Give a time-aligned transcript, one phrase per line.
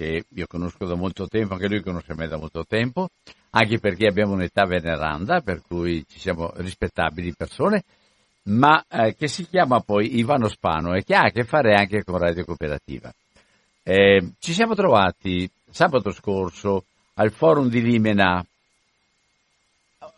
[0.00, 3.10] che io conosco da molto tempo, anche lui conosce me da molto tempo,
[3.50, 7.84] anche perché abbiamo un'età veneranda, per cui ci siamo rispettabili persone,
[8.44, 12.02] ma eh, che si chiama poi Ivano Spano e che ha a che fare anche
[12.02, 13.12] con Radio Cooperativa.
[13.82, 18.42] Eh, ci siamo trovati sabato scorso al forum di Limena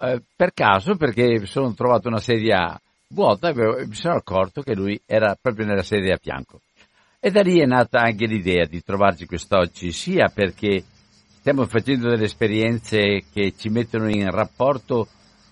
[0.00, 5.00] eh, per caso perché sono trovato una sedia vuota e mi sono accorto che lui
[5.06, 6.60] era proprio nella sedia a fianco.
[7.24, 10.82] E da lì è nata anche l'idea di trovarci quest'oggi, sia perché
[11.38, 15.06] stiamo facendo delle esperienze che ci mettono in rapporto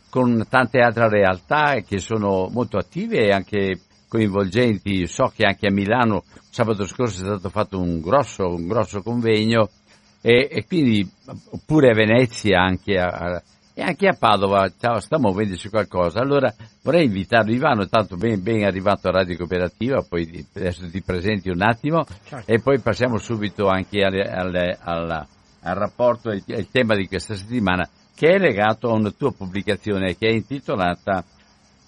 [0.09, 5.07] con tante altre realtà che sono molto attive e anche coinvolgenti.
[5.07, 9.71] So che anche a Milano sabato scorso è stato fatto un grosso, un grosso convegno
[10.21, 11.09] e, e, quindi
[11.51, 13.41] oppure a Venezia anche a,
[13.75, 16.21] e anche a Padova ciao, sta muovendosi qualcosa.
[16.21, 21.49] Allora vorrei invitarlo, Ivano, tanto ben, ben arrivato a Radio Cooperativa, poi adesso ti presenti
[21.49, 22.51] un attimo certo.
[22.51, 25.27] e poi passiamo subito anche alle, alle, alla,
[25.61, 30.29] al rapporto, il tema di questa settimana che è legato a una tua pubblicazione che
[30.29, 31.25] è intitolata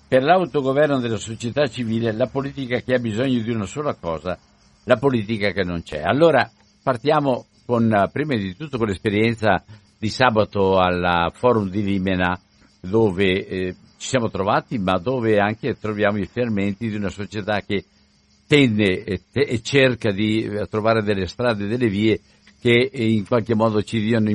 [0.08, 4.38] Per l'autogoverno della società civile, la politica che ha bisogno di una sola cosa,
[4.84, 6.02] la politica che non c'è.
[6.02, 6.50] Allora
[6.82, 9.62] partiamo con, prima di tutto con l'esperienza
[10.02, 12.36] di sabato al forum di Limena
[12.80, 17.84] dove eh, ci siamo trovati ma dove anche troviamo i fermenti di una società che
[18.48, 22.20] tende e, te, e cerca di eh, trovare delle strade, delle vie
[22.60, 24.28] che in qualche modo ci diano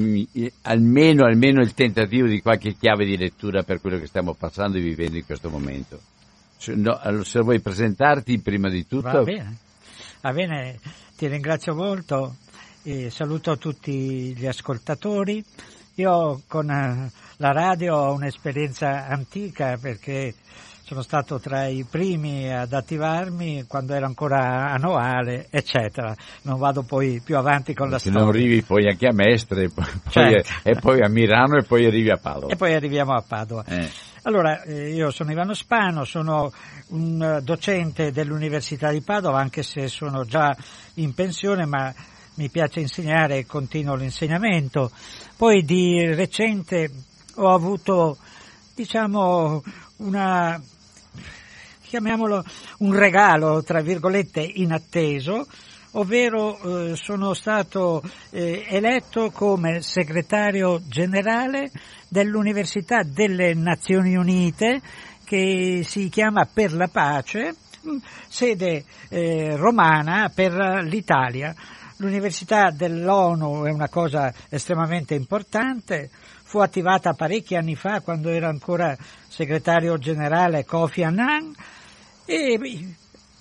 [0.61, 4.81] almeno, almeno il tentativo di qualche chiave di lettura per quello che stiamo passando e
[4.81, 5.99] vivendo in questo momento.
[6.55, 9.11] Se, no, se vuoi presentarti prima di tutto.
[9.11, 9.57] Va bene,
[10.21, 10.79] va bene,
[11.17, 12.35] ti ringrazio molto
[12.89, 15.43] e saluto tutti gli ascoltatori.
[15.95, 20.33] Io con eh, la radio ho un'esperienza antica perché
[20.83, 26.15] sono stato tra i primi ad attivarmi quando era ancora annuale, eccetera.
[26.43, 28.21] Non vado poi più avanti con la storia.
[28.21, 30.49] Non arrivi poi anche a Mestre, poi, certo.
[30.63, 32.53] e poi a Milano e poi arrivi a Padova.
[32.53, 33.65] E poi arriviamo a Padova.
[33.67, 33.89] Eh.
[34.21, 36.53] Allora, eh, io sono Ivano Spano, sono
[36.89, 40.55] un docente dell'Università di Padova, anche se sono già
[40.95, 41.93] in pensione, ma
[42.37, 44.91] mi piace insegnare e continuo l'insegnamento.
[45.35, 46.89] Poi di recente
[47.35, 48.17] ho avuto,
[48.73, 49.61] diciamo,
[49.97, 50.61] una,
[51.81, 52.43] chiamiamolo
[52.79, 55.47] un regalo, tra virgolette, inatteso,
[55.91, 56.59] ovvero
[56.89, 61.71] eh, sono stato eh, eletto come segretario generale
[62.07, 64.81] dell'Università delle Nazioni Unite
[65.23, 67.55] che si chiama Per la Pace,
[68.27, 71.53] sede eh, romana per l'Italia.
[71.97, 76.11] L'Università dell'ONU è una cosa estremamente importante,
[76.43, 78.95] fu attivata parecchi anni fa quando era ancora
[79.27, 81.55] segretario generale Kofi Annan
[82.23, 82.59] e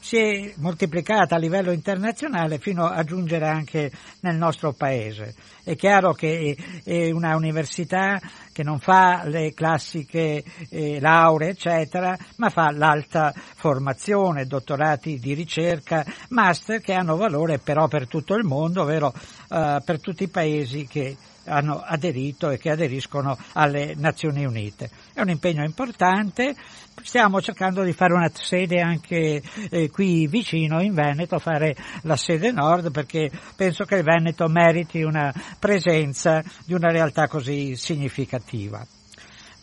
[0.06, 5.34] si è moltiplicata a livello internazionale fino a giungere anche nel nostro paese.
[5.64, 8.16] È chiaro che è una università
[8.52, 16.04] che non fa le classiche eh, lauree, eccetera, ma fa l'alta formazione, dottorati di ricerca,
[16.28, 20.86] master che hanno valore però per tutto il mondo, ovvero eh, per tutti i paesi
[20.86, 21.16] che
[21.46, 24.88] hanno aderito e che aderiscono alle Nazioni Unite.
[25.16, 26.54] È un impegno importante,
[27.02, 29.40] stiamo cercando di fare una sede anche
[29.70, 35.00] eh, qui vicino in Veneto, fare la sede nord perché penso che il Veneto meriti
[35.00, 38.86] una presenza di una realtà così significativa.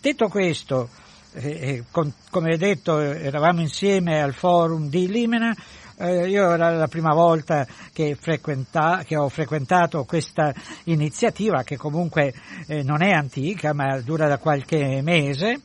[0.01, 0.89] Detto questo,
[1.33, 5.56] eh, eh con, come detto eravamo insieme al forum di Limena,
[6.03, 10.53] eh, io era la prima volta che, che, ho frequentato questa
[10.85, 12.33] iniziativa che comunque
[12.67, 15.61] eh, non è antica ma dura da qualche mese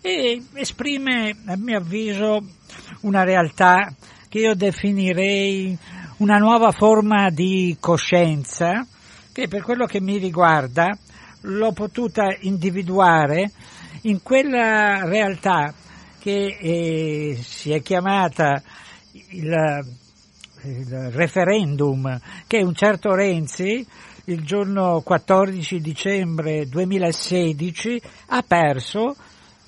[0.00, 2.42] e esprime a mio avviso
[3.02, 3.92] una realtà
[4.28, 5.76] che io definirei
[6.18, 8.86] una nuova forma di coscienza
[9.32, 10.96] che per quello che mi riguarda
[11.42, 13.50] l'ho potuta individuare
[14.02, 15.74] in quella realtà
[16.18, 18.62] che eh, si è chiamata
[19.30, 19.86] il,
[20.62, 23.86] il referendum che un certo Renzi
[24.24, 29.16] il giorno 14 dicembre 2016 ha perso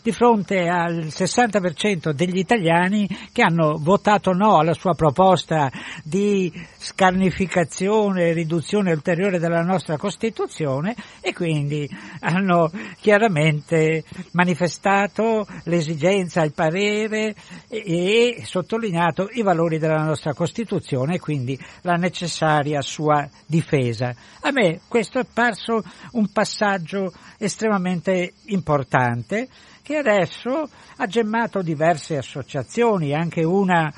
[0.03, 5.71] di fronte al 60% degli italiani che hanno votato no alla sua proposta
[6.03, 11.89] di scarnificazione e riduzione ulteriore della nostra Costituzione e quindi
[12.21, 12.71] hanno
[13.01, 17.35] chiaramente manifestato l'esigenza, il parere
[17.69, 24.15] e, e sottolineato i valori della nostra Costituzione e quindi la necessaria sua difesa.
[24.41, 25.83] A me questo è parso
[26.13, 29.49] un passaggio estremamente importante
[29.91, 33.93] che adesso ha gemmato diverse associazioni, anche una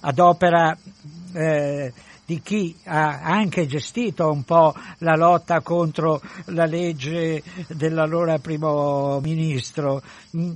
[0.00, 0.76] ad opera
[1.32, 1.92] eh,
[2.24, 10.02] di chi ha anche gestito un po' la lotta contro la legge dell'allora primo ministro,
[10.36, 10.54] mm,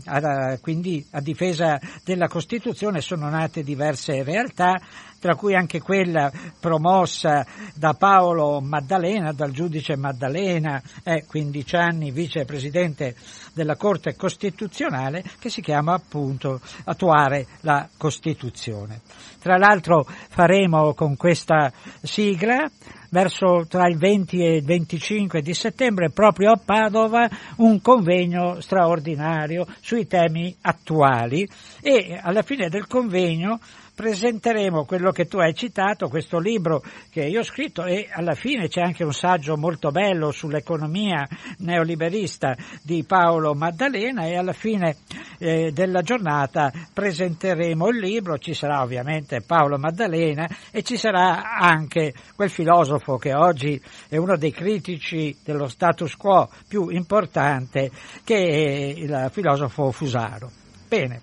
[0.61, 4.77] quindi a difesa della Costituzione sono nate diverse realtà
[5.21, 13.15] tra cui anche quella promossa da Paolo Maddalena, dal giudice Maddalena, è 15 anni vicepresidente
[13.53, 19.03] della Corte Costituzionale, che si chiama appunto Attuare la Costituzione.
[19.39, 21.73] Tra l'altro faremo con questa
[22.03, 22.71] sigla
[23.11, 29.67] verso tra il 20 e il 25 di settembre proprio a Padova un convegno straordinario
[29.81, 31.49] sui temi attuali
[31.81, 33.59] e alla fine del convegno
[34.01, 38.67] presenteremo quello che tu hai citato, questo libro che io ho scritto e alla fine
[38.67, 44.97] c'è anche un saggio molto bello sull'economia neoliberista di Paolo Maddalena e alla fine
[45.37, 52.15] eh, della giornata presenteremo il libro, ci sarà ovviamente Paolo Maddalena e ci sarà anche
[52.35, 57.91] quel filosofo che oggi è uno dei critici dello status quo più importante
[58.25, 60.51] che è il filosofo Fusaro.
[60.89, 61.21] Bene,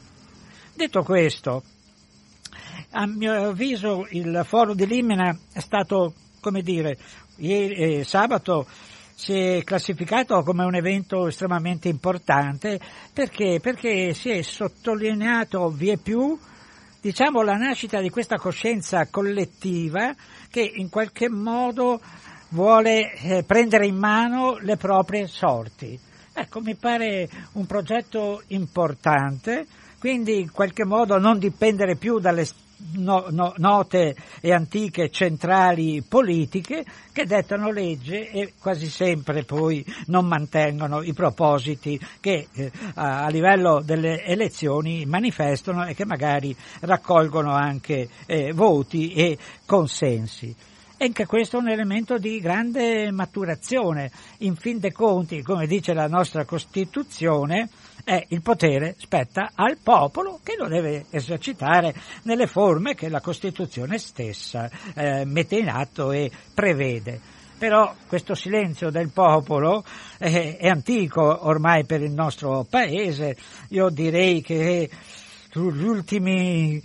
[0.75, 1.63] detto questo,
[2.91, 6.97] a mio avviso il foro di Limena è stato, come dire,
[7.37, 8.65] ieri, eh, sabato
[9.15, 12.79] si è classificato come un evento estremamente importante
[13.11, 16.37] perché, perché si è sottolineato vie più
[17.01, 20.13] diciamo, la nascita di questa coscienza collettiva
[20.51, 21.99] che in qualche modo
[22.49, 25.99] vuole eh, prendere in mano le proprie sorti.
[26.33, 29.65] Ecco, mi pare un progetto importante,
[29.97, 32.45] quindi in qualche modo non dipendere più dalle
[32.93, 40.25] no, no, note e antiche centrali politiche che dettano legge e quasi sempre poi non
[40.27, 48.09] mantengono i propositi che eh, a livello delle elezioni manifestano e che magari raccolgono anche
[48.25, 50.55] eh, voti e consensi.
[50.99, 54.09] E anche questo è un elemento di grande maturazione.
[54.39, 57.69] In fin dei conti, come dice la nostra Costituzione,
[58.07, 63.97] è il potere spetta al popolo che lo deve esercitare nelle forme che la Costituzione
[63.97, 67.19] stessa eh, mette in atto e prevede.
[67.57, 69.83] Però questo silenzio del popolo
[70.19, 73.35] eh, è antico ormai per il nostro paese,
[73.71, 74.89] io direi che
[75.57, 76.81] gli ultimi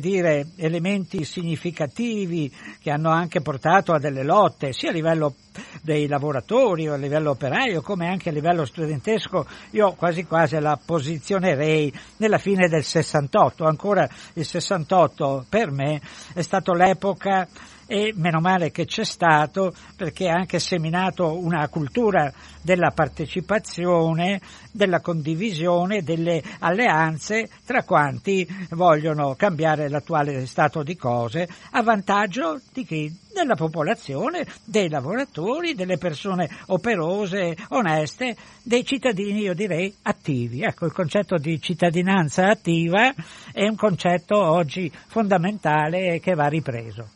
[0.00, 2.50] dire, elementi significativi
[2.80, 5.34] che hanno anche portato a delle lotte sia a livello
[5.82, 9.46] dei lavoratori o a livello operaio come anche a livello studentesco.
[9.70, 16.00] Io quasi quasi la posizionerei nella fine del 68 ancora il 68 per me
[16.32, 17.46] è stato l'epoca
[17.86, 22.32] e meno male che c'è stato perché ha anche seminato una cultura
[22.64, 24.40] della partecipazione,
[24.72, 32.84] della condivisione, delle alleanze tra quanti vogliono cambiare l'attuale stato di cose a vantaggio di
[32.84, 33.22] chi?
[33.34, 40.62] Della popolazione, dei lavoratori, delle persone operose, oneste, dei cittadini, io direi, attivi.
[40.62, 43.12] Ecco, il concetto di cittadinanza attiva
[43.52, 47.13] è un concetto oggi fondamentale che va ripreso.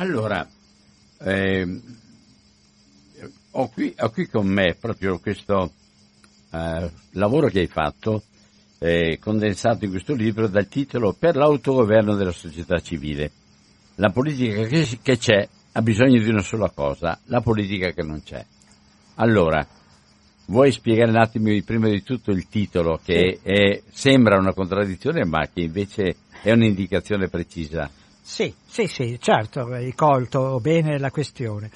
[0.00, 0.48] Allora,
[1.18, 1.80] eh,
[3.50, 5.72] ho, qui, ho, qui, con me proprio questo
[6.52, 8.22] eh, lavoro che hai fatto,
[8.78, 13.30] eh, condensato in questo libro dal titolo Per l'autogoverno della società civile.
[13.96, 18.22] La politica che, che c'è ha bisogno di una sola cosa, la politica che non
[18.22, 18.42] c'è.
[19.16, 19.66] Allora,
[20.46, 25.46] vuoi spiegare un attimo prima di tutto il titolo che è, sembra una contraddizione ma
[25.52, 28.00] che invece è un'indicazione precisa?
[28.32, 31.68] Sì, sì, sì, certo, hai colto bene la questione.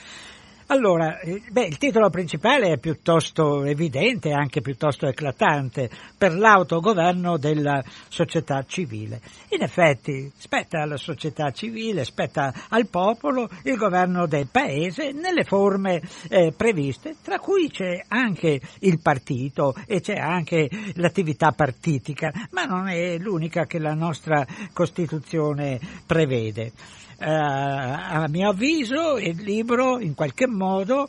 [0.68, 7.84] Allora, eh, beh, il titolo principale è piuttosto evidente, anche piuttosto eclatante, per l'autogoverno della
[8.08, 9.20] società civile.
[9.50, 16.00] In effetti, spetta alla società civile, spetta al popolo il governo del paese nelle forme
[16.30, 22.88] eh, previste, tra cui c'è anche il partito e c'è anche l'attività partitica, ma non
[22.88, 26.72] è l'unica che la nostra Costituzione prevede
[27.18, 31.08] eh, a mio avviso il libro in qualche modo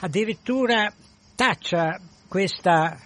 [0.00, 0.92] addirittura
[1.34, 2.96] taccia questa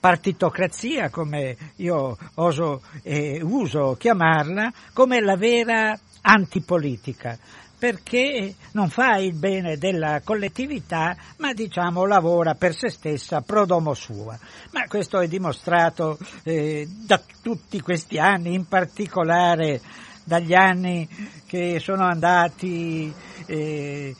[0.00, 7.38] partitocrazia, come io oso e uso chiamarla, come la vera antipolitica
[7.84, 13.92] perché non fa il bene della collettività, ma diciamo lavora per se stessa pro domo
[13.92, 14.38] sua.
[14.70, 19.82] Ma questo è dimostrato eh, da tutti questi anni, in particolare
[20.24, 21.08] dagli anni
[21.46, 23.12] che sono andati
[23.46, 24.14] eh,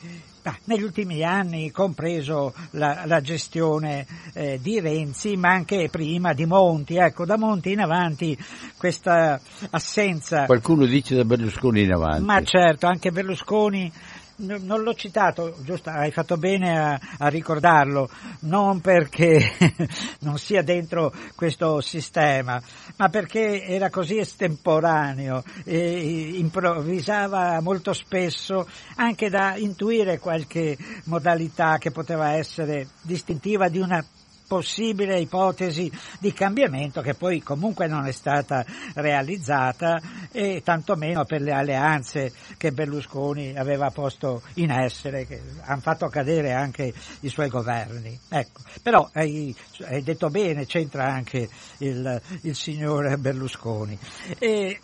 [0.65, 6.97] negli ultimi anni, compreso la, la gestione eh, di Renzi, ma anche prima di Monti.
[6.97, 8.37] Ecco, da Monti in avanti
[8.77, 9.39] questa
[9.71, 10.45] assenza.
[10.45, 12.23] Qualcuno dice da Berlusconi in avanti.
[12.23, 13.91] Ma certo, anche Berlusconi
[14.37, 18.09] non l'ho citato, giusto, hai fatto bene a, a ricordarlo,
[18.41, 19.51] non perché
[20.21, 22.61] non sia dentro questo sistema,
[22.97, 31.91] ma perché era così estemporaneo e improvvisava molto spesso anche da intuire qualche modalità che
[31.91, 34.05] poteva essere distintiva di una
[34.47, 41.51] possibile ipotesi di cambiamento che poi comunque non è stata realizzata e tantomeno per le
[41.51, 48.17] alleanze che Berlusconi aveva posto in essere, che hanno fatto cadere anche i suoi governi.
[48.29, 48.61] Ecco.
[48.81, 51.49] Però hai, hai detto bene, c'entra anche
[51.79, 53.97] il, il signor Berlusconi.
[54.39, 54.79] E,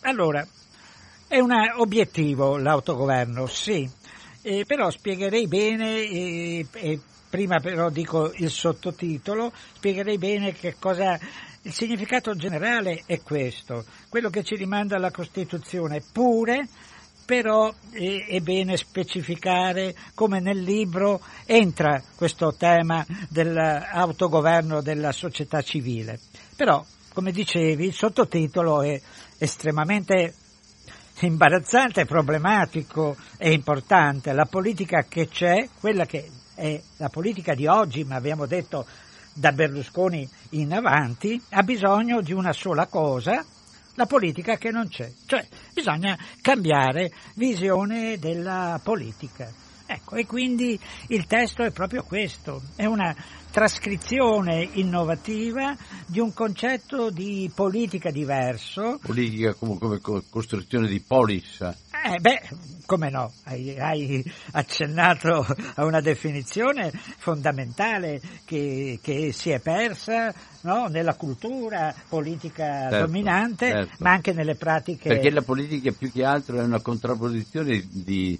[0.00, 0.46] allora,
[1.28, 3.88] è un obiettivo l'autogoverno, sì,
[4.42, 7.00] eh, però spiegherei bene e, e
[7.36, 11.20] prima però dico il sottotitolo, spiegherei bene che cosa
[11.60, 16.66] il significato generale è questo, quello che ci rimanda alla Costituzione, pure
[17.26, 26.18] però è, bene specificare come nel libro entra questo tema dell'autogoverno della società civile.
[26.56, 28.98] Però, come dicevi, il sottotitolo è
[29.36, 30.32] estremamente
[31.20, 34.32] imbarazzante, problematico e importante.
[34.32, 38.86] La politica che c'è, quella che è la politica di oggi, ma abbiamo detto
[39.34, 43.44] da Berlusconi in avanti, ha bisogno di una sola cosa,
[43.94, 45.12] la politica che non c'è.
[45.26, 49.52] Cioè bisogna cambiare visione della politica.
[49.84, 53.14] Ecco, e quindi il testo è proprio questo, è una
[53.56, 58.98] trascrizione innovativa di un concetto di politica diverso.
[59.00, 61.62] Politica come, come costruzione di polis.
[61.62, 62.42] Eh, beh,
[62.84, 70.88] come no, hai, hai, accennato a una definizione fondamentale che, che si è persa no?
[70.88, 73.94] nella cultura politica certo, dominante, certo.
[74.00, 75.08] ma anche nelle pratiche.
[75.08, 78.38] Perché la politica più che altro è una contrapposizione di,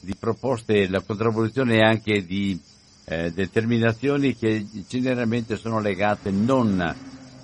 [0.00, 2.60] di proposte, la contrapposizione anche di
[3.08, 6.94] eh, determinazioni che generalmente sono legate non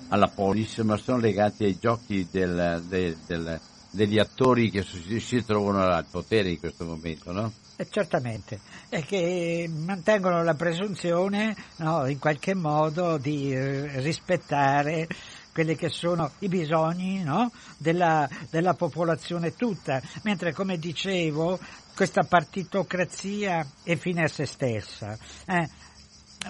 [0.07, 3.59] alla polis, ma sono legate ai giochi del, del, del
[3.95, 7.51] degli attori che si, si trovano al potere in questo momento, no?
[7.77, 15.07] Eh, certamente, e che mantengono la presunzione no, in qualche modo di eh, rispettare
[15.55, 21.57] quelli che sono i bisogni no, della, della, popolazione tutta, mentre come dicevo
[21.95, 25.17] questa partitocrazia è fine a se stessa.
[25.45, 25.69] Eh,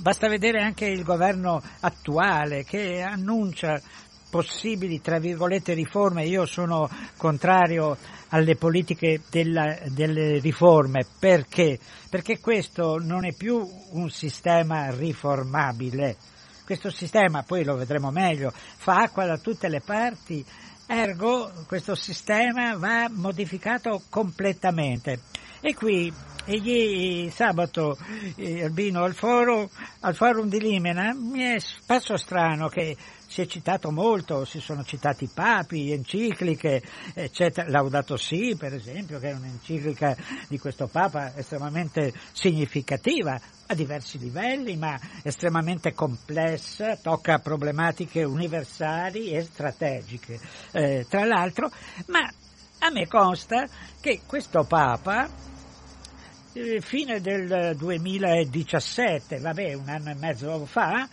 [0.02, 3.80] basta vedere anche il governo attuale che annuncia
[4.28, 7.96] possibili, tra virgolette, riforme, io sono contrario
[8.30, 11.78] alle politiche della, delle riforme, perché?
[12.10, 16.18] Perché questo non è più un sistema riformabile,
[16.66, 20.44] questo sistema, poi lo vedremo meglio, fa acqua da tutte le parti,
[20.88, 25.22] ergo questo sistema va modificato completamente.
[25.62, 26.14] E qui
[26.48, 27.98] e ieri sabato
[28.36, 29.70] eh, Albino al, foro,
[30.02, 31.56] al forum di Limena mi è
[31.88, 32.96] passo strano che
[33.28, 36.82] si è citato molto, si sono citati papi, encicliche,
[37.14, 37.68] eccetera.
[37.70, 40.16] Laudato Si, per esempio, che è un'enciclica
[40.48, 49.42] di questo Papa estremamente significativa a diversi livelli, ma estremamente complessa, tocca problematiche universali e
[49.42, 50.40] strategiche,
[50.72, 51.72] eh, tra l'altro,
[52.08, 52.20] ma
[52.80, 53.66] a me consta
[54.00, 55.28] che questo Papa
[56.54, 61.08] eh, fine del 2017, vabbè un anno e mezzo fa,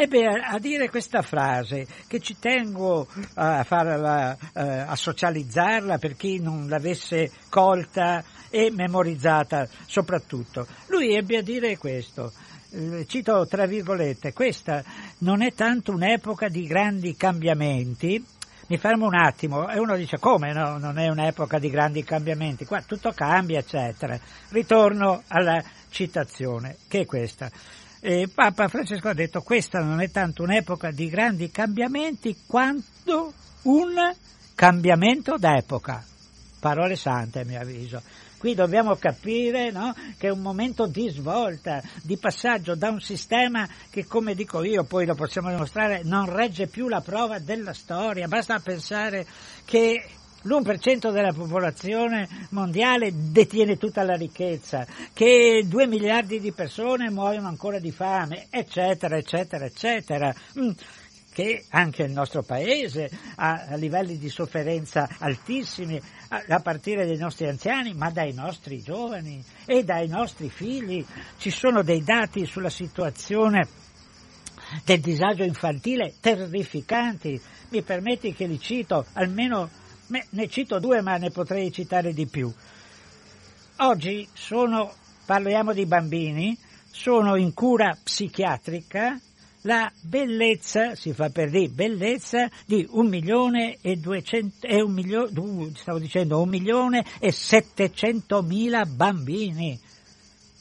[0.00, 6.38] ebbe a dire questa frase che ci tengo a, farla, eh, a socializzarla per chi
[6.38, 10.68] non l'avesse colta e memorizzata soprattutto.
[10.86, 12.32] Lui ebbe a dire questo,
[13.08, 14.84] cito tra virgolette, questa
[15.18, 18.24] non è tanto un'epoca di grandi cambiamenti,
[18.68, 22.66] mi fermo un attimo e uno dice come no, non è un'epoca di grandi cambiamenti,
[22.66, 24.16] qua tutto cambia eccetera.
[24.50, 27.50] Ritorno alla citazione che è questa.
[28.00, 34.14] E Papa Francesco ha detto questa non è tanto un'epoca di grandi cambiamenti quanto un
[34.54, 36.04] cambiamento d'epoca.
[36.60, 38.00] Parole sante a mio avviso.
[38.38, 43.68] Qui dobbiamo capire no, che è un momento di svolta, di passaggio da un sistema
[43.90, 48.28] che, come dico io, poi lo possiamo dimostrare, non regge più la prova della storia.
[48.28, 49.26] Basta pensare
[49.64, 50.08] che
[50.48, 57.78] l'1% della popolazione mondiale detiene tutta la ricchezza, che 2 miliardi di persone muoiono ancora
[57.78, 60.34] di fame, eccetera, eccetera, eccetera.
[60.58, 60.70] Mm
[61.38, 66.00] che anche il nostro paese ha livelli di sofferenza altissimi,
[66.30, 71.06] a partire dai nostri anziani, ma dai nostri giovani e dai nostri figli.
[71.36, 73.68] Ci sono dei dati sulla situazione
[74.84, 77.40] del disagio infantile terrificanti.
[77.68, 79.70] Mi permetti che li cito, almeno
[80.08, 82.52] ne cito due, ma ne potrei citare di più.
[83.78, 84.92] Oggi sono,
[85.24, 86.56] parliamo di bambini,
[86.90, 89.20] sono in cura psichiatrica
[89.62, 95.72] la bellezza, si fa per dire bellezza, di un milione e duecento, e un milione,
[95.74, 99.78] stavo dicendo un milione e settecentomila bambini,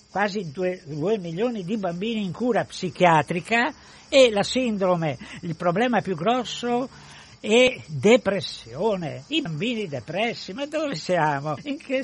[0.10, 3.74] quasi due, due milioni di bambini in cura psichiatrica
[4.10, 6.90] e la sindrome, il problema più grosso
[7.50, 11.56] e depressione, i bambini depressi, ma dove siamo?
[11.64, 12.04] In che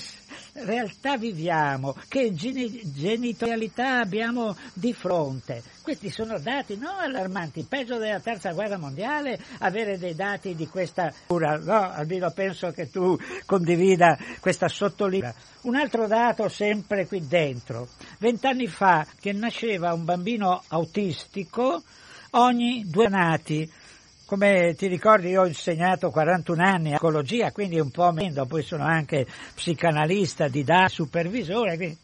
[0.54, 1.94] realtà viviamo?
[2.08, 5.62] Che genitorialità abbiamo di fronte?
[5.82, 11.14] Questi sono dati non allarmanti, peggio della terza guerra mondiale avere dei dati di questa
[11.28, 15.44] cura, no, almeno penso che tu condivida questa sottolineatura.
[15.64, 21.84] Un altro dato sempre qui dentro, vent'anni fa che nasceva un bambino autistico
[22.32, 23.70] ogni due nati,
[24.34, 28.84] come ti ricordi io ho insegnato 41 anni ecologia, quindi un po' meno, poi sono
[28.84, 31.98] anche psicanalista, didatta, supervisore,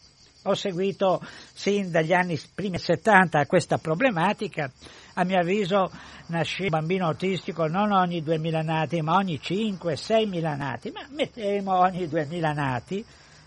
[0.43, 4.71] ho seguito sin dagli anni primi 70 questa problematica.
[5.15, 5.89] A mio avviso
[6.27, 12.07] nasce un bambino autistico non ogni 2000 nati, ma ogni 5-6 nati, ma metteremo ogni
[12.07, 13.03] 2000 nati.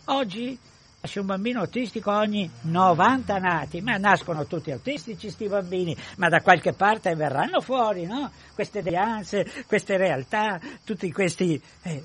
[0.07, 0.59] Oggi
[1.03, 6.41] nasce un bambino autistico ogni 90 nati, ma nascono tutti autistici sti bambini, ma da
[6.41, 8.31] qualche parte verranno fuori, no?
[8.55, 12.05] Queste devianze, queste realtà, tutti questi, eh,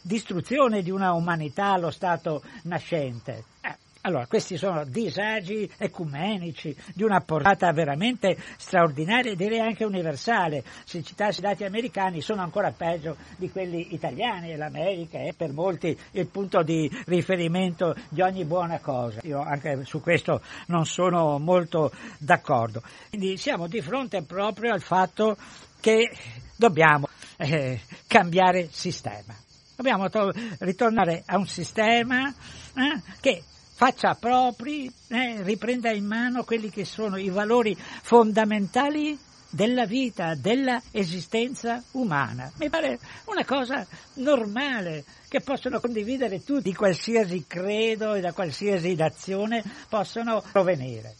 [0.00, 3.44] distruzione di una umanità allo stato nascente.
[3.60, 10.62] Eh, allora, questi sono disagi ecumenici di una portata veramente straordinaria e direi anche universale.
[10.84, 15.52] Se citassi i dati americani sono ancora peggio di quelli italiani e l'America è per
[15.52, 19.20] molti il punto di riferimento di ogni buona cosa.
[19.22, 22.82] Io anche su questo non sono molto d'accordo.
[23.08, 25.34] Quindi siamo di fronte proprio al fatto
[25.80, 26.10] che
[26.58, 29.34] dobbiamo eh, cambiare sistema.
[29.74, 33.42] Dobbiamo to- ritornare a un sistema eh, che
[33.74, 39.18] faccia propri, eh, riprenda in mano quelli che sono i valori fondamentali
[39.50, 42.50] della vita, della esistenza umana.
[42.58, 48.94] Mi pare una cosa normale che possono condividere tutti, di qualsiasi credo e da qualsiasi
[48.94, 51.14] nazione possono provenire.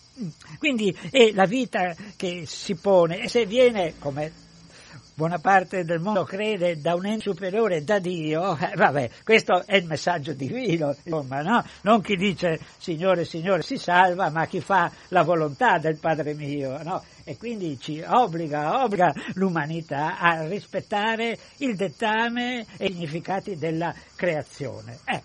[0.58, 4.32] Quindi è la vita che si pone e se viene, come
[5.14, 9.76] buona parte del mondo crede da un ente superiore, da Dio, eh, vabbè, questo è
[9.76, 11.64] il messaggio divino, insomma, no?
[11.82, 16.82] Non chi dice Signore, Signore si salva, ma chi fa la volontà del Padre mio,
[16.82, 17.02] no?
[17.22, 24.98] E quindi ci obbliga, obbliga l'umanità a rispettare il dettame e i significati della creazione.
[25.04, 25.22] Eh.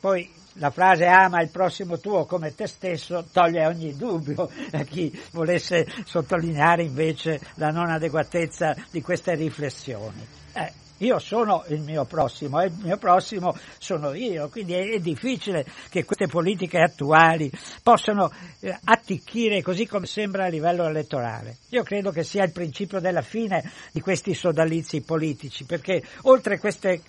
[0.00, 5.16] Poi la frase ama il prossimo tuo come te stesso toglie ogni dubbio a chi
[5.32, 10.26] volesse sottolineare invece la non adeguatezza di queste riflessioni.
[10.52, 15.64] Eh, io sono il mio prossimo e il mio prossimo sono io, quindi è, difficile
[15.88, 17.50] che queste politiche attuali
[17.82, 21.56] possano eh, atticchire così come sembra a livello elettorale.
[21.70, 27.00] Io credo che sia il principio della fine di questi sodalizi politici, perché oltre queste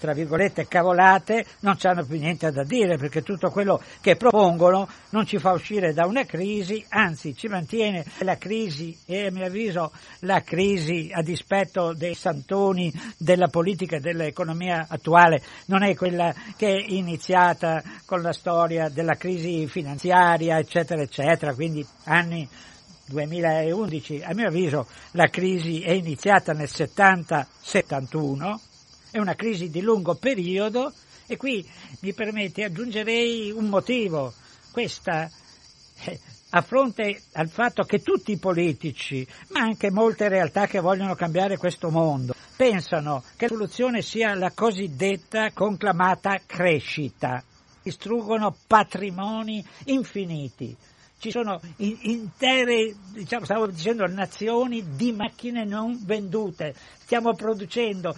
[0.00, 5.26] tra virgolette cavolate non hanno più niente da dire perché tutto quello che propongono non
[5.26, 9.92] ci fa uscire da una crisi, anzi ci mantiene la crisi e a mio avviso
[10.20, 15.42] la crisi a dispetto dei santoni della politica e dell'economia attuale.
[15.66, 21.86] Non è quella che è iniziata con la storia della crisi finanziaria eccetera eccetera, quindi
[22.04, 22.48] anni
[23.06, 28.68] 2011, a mio avviso la crisi è iniziata nel 70-71
[29.10, 30.92] è una crisi di lungo periodo
[31.26, 31.68] e qui
[32.00, 34.32] mi permette aggiungerei un motivo.
[34.70, 35.30] Questa
[36.04, 36.18] eh,
[36.50, 41.56] a fronte al fatto che tutti i politici, ma anche molte realtà che vogliono cambiare
[41.56, 47.42] questo mondo, pensano che la soluzione sia la cosiddetta conclamata crescita.
[47.82, 50.76] Distruggono patrimoni infiniti.
[51.18, 56.74] Ci sono intere, diciamo, stavo dicendo, nazioni di macchine non vendute.
[57.02, 58.16] Stiamo producendo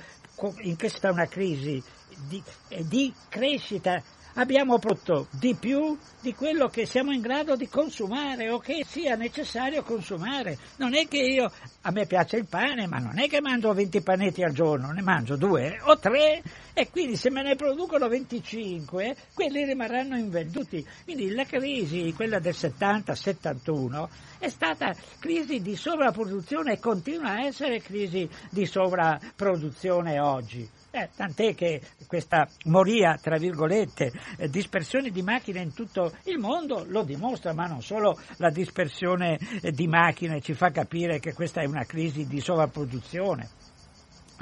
[0.60, 1.82] in questa una crisi
[2.28, 2.42] di,
[2.88, 4.02] di crescita
[4.34, 9.16] abbiamo prodotto di più di quello che siamo in grado di consumare o che sia
[9.16, 10.56] necessario consumare.
[10.76, 11.50] Non è che io,
[11.82, 15.02] a me piace il pane, ma non è che mangio 20 panetti al giorno, ne
[15.02, 16.42] mangio due o tre
[16.72, 20.86] e quindi se me ne producono 25, quelli rimarranno invenduti.
[21.04, 27.80] Quindi la crisi, quella del 70-71, è stata crisi di sovrapproduzione e continua a essere
[27.80, 30.68] crisi di sovrapproduzione oggi.
[30.94, 36.84] Eh, tant'è che questa moria, tra virgolette, eh, dispersione di macchine in tutto il mondo
[36.86, 41.62] lo dimostra, ma non solo la dispersione eh, di macchine ci fa capire che questa
[41.62, 43.48] è una crisi di sovrapproduzione.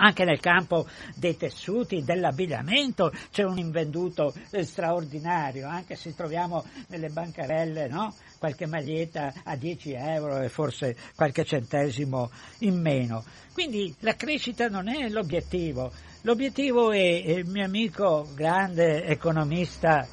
[0.02, 7.08] Anche nel campo dei tessuti, dell'abbigliamento c'è un invenduto eh, straordinario, anche se troviamo nelle
[7.08, 8.14] bancarelle no?
[8.38, 13.24] qualche maglietta a 10 euro e forse qualche centesimo in meno.
[13.52, 15.92] Quindi la crescita non è l'obiettivo,
[16.24, 20.06] L'obiettivo è il mio amico grande economista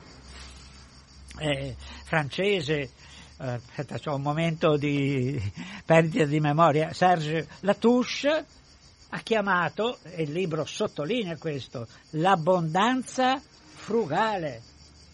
[1.38, 2.91] eh, francese,
[3.39, 5.38] eh, c'è un momento di
[5.86, 8.45] perdita di memoria, Serge Latouche,
[9.10, 13.41] ha chiamato, e il libro sottolinea questo, l'abbondanza
[13.74, 14.62] frugale.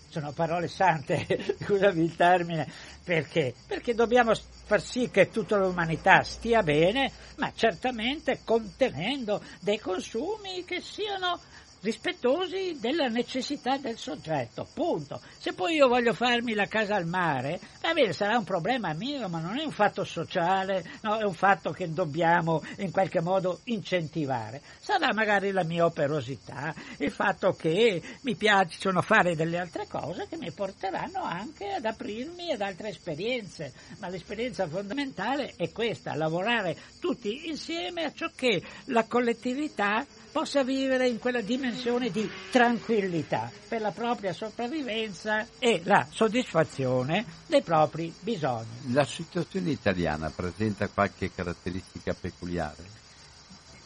[0.10, 2.72] Sono parole sante, scusami il termine,
[3.04, 3.54] perché?
[3.68, 4.34] Perché dobbiamo
[4.66, 11.40] far sì che tutta l'umanità stia bene, ma certamente contenendo dei consumi che siano
[11.84, 15.22] rispettosi della necessità del soggetto, punto.
[15.38, 19.28] Se poi io voglio farmi la casa al mare, va bene, sarà un problema mio,
[19.28, 23.60] ma non è un fatto sociale, no, è un fatto che dobbiamo in qualche modo
[23.66, 24.62] incentivare.
[24.80, 30.38] Sarà magari la mia operosità, il fatto che mi piacciono fare delle altre cose che
[30.38, 37.50] mi porteranno anche ad aprirmi ad altre esperienze, ma l'esperienza fondamentale è questa, lavorare tutti
[37.50, 41.73] insieme a ciò che la collettività possa vivere in quella dimensione
[42.12, 48.94] di tranquillità per la propria sopravvivenza e la soddisfazione dei propri bisogni.
[48.94, 53.02] La situazione italiana presenta qualche caratteristica peculiare?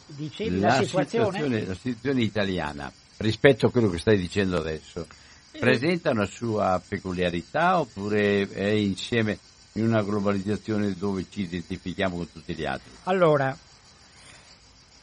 [0.06, 1.24] Dicevi la, la situazione?
[1.26, 1.66] situazione?
[1.66, 5.06] La situazione italiana, rispetto a quello che stai dicendo adesso,
[5.52, 5.58] eh.
[5.58, 9.38] presenta una sua peculiarità oppure è insieme
[9.72, 12.90] in una globalizzazione dove ci identifichiamo con tutti gli altri?
[13.04, 13.56] Allora,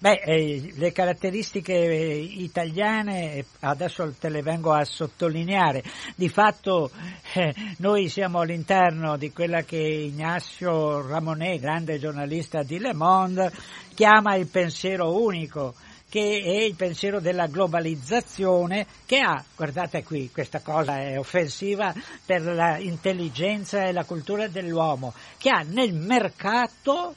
[0.05, 5.81] Beh, eh, le caratteristiche eh, italiane adesso te le vengo a sottolineare.
[6.15, 6.91] Di fatto
[7.33, 13.51] eh, noi siamo all'interno di quella che Ignacio Ramonet, grande giornalista di Le Monde,
[13.95, 15.73] chiama il pensiero unico
[16.07, 21.91] che è il pensiero della globalizzazione che ha, guardate qui, questa cosa è offensiva
[22.23, 27.15] per l'intelligenza e la cultura dell'uomo, che ha nel mercato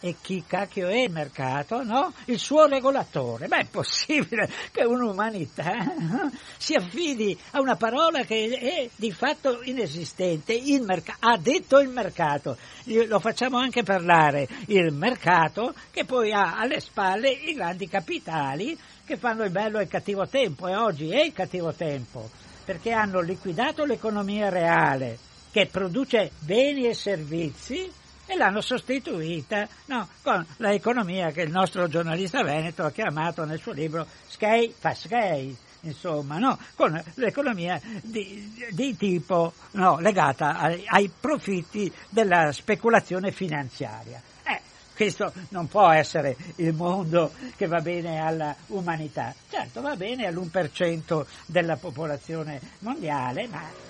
[0.00, 1.82] E chi cacchio è il mercato?
[1.82, 2.12] No?
[2.26, 3.48] Il suo regolatore.
[3.48, 6.30] Ma è possibile che un'umanità no?
[6.56, 10.52] si affidi a una parola che è di fatto inesistente?
[10.52, 12.56] Il merc- ha detto il mercato.
[12.84, 14.46] Lo facciamo anche parlare.
[14.66, 19.82] Il mercato che poi ha alle spalle i grandi capitali che fanno il bello e
[19.82, 20.68] il cattivo tempo.
[20.68, 22.30] E oggi è il cattivo tempo
[22.64, 25.18] perché hanno liquidato l'economia reale
[25.50, 27.90] che produce beni e servizi
[28.28, 33.72] e l'hanno sostituita no, con l'economia che il nostro giornalista Veneto ha chiamato nel suo
[33.72, 41.10] libro Skei fa Skei, insomma, no, con l'economia di, di tipo no, legata ai, ai,
[41.18, 44.20] profitti della speculazione finanziaria.
[44.44, 44.60] Eh,
[44.94, 49.34] questo non può essere il mondo che va bene all'umanità.
[49.48, 53.88] Certo, va bene all'1% della popolazione mondiale, ma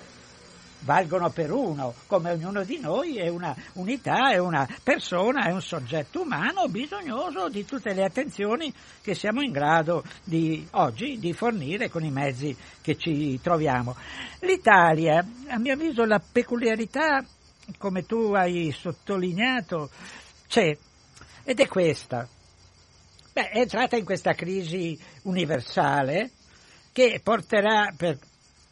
[0.81, 5.61] valgono per uno, come ognuno di noi è una unità, è una persona, è un
[5.61, 11.89] soggetto umano bisognoso di tutte le attenzioni che siamo in grado di oggi di fornire
[11.89, 13.95] con i mezzi che ci troviamo.
[14.41, 17.23] L'Italia, a mio avviso, la peculiarità,
[17.77, 19.89] come tu hai sottolineato,
[20.47, 20.75] c'è
[21.43, 22.27] ed è questa.
[23.33, 26.31] Beh, è entrata in questa crisi universale
[26.91, 28.17] che porterà per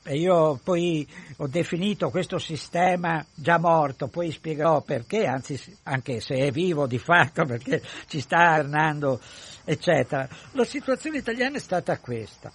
[0.07, 1.05] e io poi
[1.37, 6.97] ho definito questo sistema già morto, poi spiegherò perché, anzi anche se è vivo di
[6.97, 9.19] fatto perché ci sta arnando,
[9.65, 10.25] eccetera.
[10.53, 12.49] La situazione italiana è stata questa,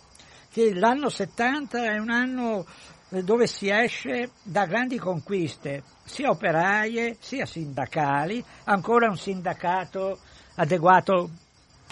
[0.50, 2.64] che l'anno 70 è un anno
[3.10, 10.18] dove si esce da grandi conquiste, sia operaie sia sindacali, ancora un sindacato
[10.54, 11.30] adeguato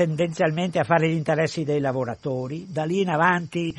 [0.01, 2.65] tendenzialmente a fare gli interessi dei lavoratori.
[2.73, 3.71] Da lì in avanti,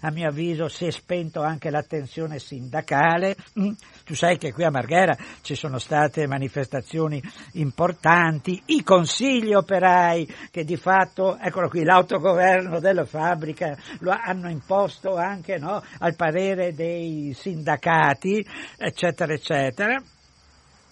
[0.00, 3.36] a mio avviso, si è spento anche l'attenzione sindacale.
[3.60, 3.70] Mm.
[4.04, 10.64] Tu sai che qui a Marghera ci sono state manifestazioni importanti, i consigli operai che
[10.64, 17.32] di fatto, eccolo qui, l'autogoverno della fabbrica lo hanno imposto anche no, al parere dei
[17.32, 18.44] sindacati,
[18.76, 20.02] eccetera, eccetera.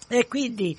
[0.08, 0.76] E quindi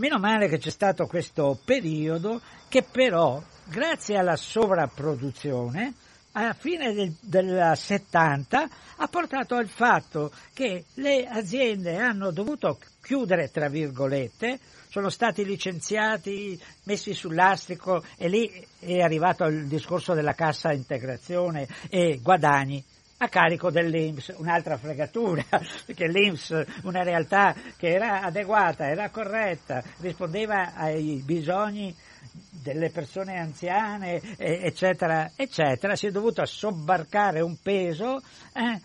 [0.00, 5.92] Meno male che c'è stato questo periodo che però, grazie alla sovrapproduzione,
[6.32, 13.50] alla fine del, del 70 ha portato al fatto che le aziende hanno dovuto chiudere,
[13.50, 14.58] tra virgolette,
[14.88, 22.20] sono stati licenziati, messi sull'astrico e lì è arrivato il discorso della cassa integrazione e
[22.22, 22.82] guadagni
[23.22, 25.44] a carico dell'Inps, un'altra fregatura,
[25.84, 31.94] perché l'Inps, una realtà che era adeguata, era corretta, rispondeva ai bisogni
[32.62, 38.22] delle persone anziane, eccetera, eccetera, si è dovuto sobbarcare un peso
[38.54, 38.80] eh,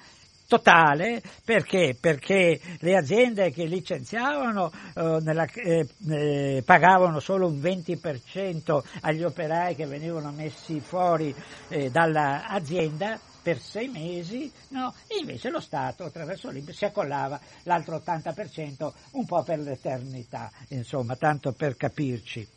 [0.47, 1.95] totale perché?
[1.99, 9.75] perché le aziende che licenziavano eh, nella, eh, eh, pagavano solo un 20% agli operai
[9.75, 11.33] che venivano messi fuori
[11.69, 14.91] eh, dall'azienda per sei mesi, no?
[15.05, 21.15] e invece lo Stato attraverso l'INPS si accollava l'altro 80% un po' per l'eternità, insomma,
[21.15, 22.47] tanto per capirci.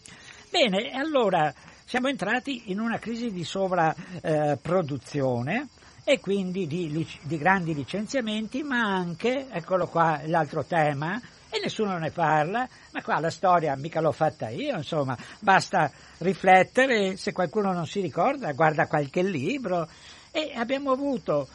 [0.48, 1.52] Bene, allora
[1.84, 5.68] siamo entrati in una crisi di sovrapproduzione
[6.04, 11.20] eh, e quindi di, di grandi licenziamenti, ma anche, eccolo qua l'altro tema,
[11.50, 17.18] e nessuno ne parla, ma qua la storia mica l'ho fatta io, insomma, basta riflettere,
[17.18, 19.86] se qualcuno non si ricorda, guarda qualche libro,
[20.30, 21.48] e abbiamo avuto,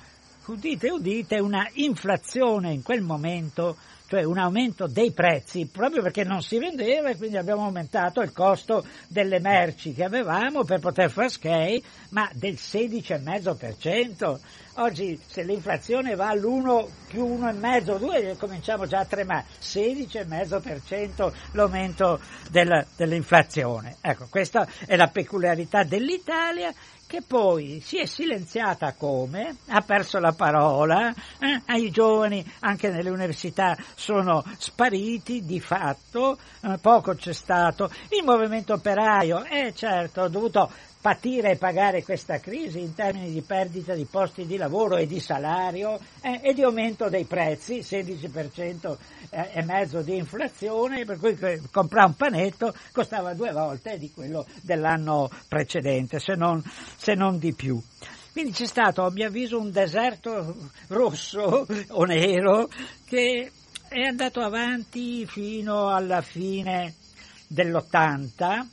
[0.47, 6.41] udite udite, una inflazione in quel momento, cioè un aumento dei prezzi, proprio perché non
[6.41, 11.31] si vendeva e quindi abbiamo aumentato il costo delle merci che avevamo per poter far
[11.31, 14.39] skate, ma del 16,5%.
[14.77, 22.85] Oggi se l'inflazione va all'1 più 1,5, 2 cominciamo già a tremare, 16,5% l'aumento del,
[22.95, 23.97] dell'inflazione.
[24.01, 26.73] Ecco, questa è la peculiarità dell'Italia
[27.13, 33.11] che poi si è silenziata come, ha perso la parola, eh, ai giovani anche nelle
[33.11, 40.27] università sono spariti di fatto, eh, poco c'è stato, il movimento operaio, eh certo, ha
[40.27, 40.71] dovuto
[41.03, 45.19] patire e pagare questa crisi in termini di perdita di posti di lavoro e di
[45.19, 48.97] salario eh, e di aumento dei prezzi, 16%
[49.29, 51.37] eh, e mezzo di inflazione, per cui
[51.69, 56.63] comprare un panetto costava due volte di quello dell'anno precedente, se non,
[56.95, 57.77] se non di più.
[58.31, 60.55] Quindi c'è stato, a mio avviso, un deserto
[60.87, 62.69] rosso o nero
[63.03, 63.51] che
[63.89, 66.93] è andato avanti fino alla fine
[67.45, 68.72] dell'80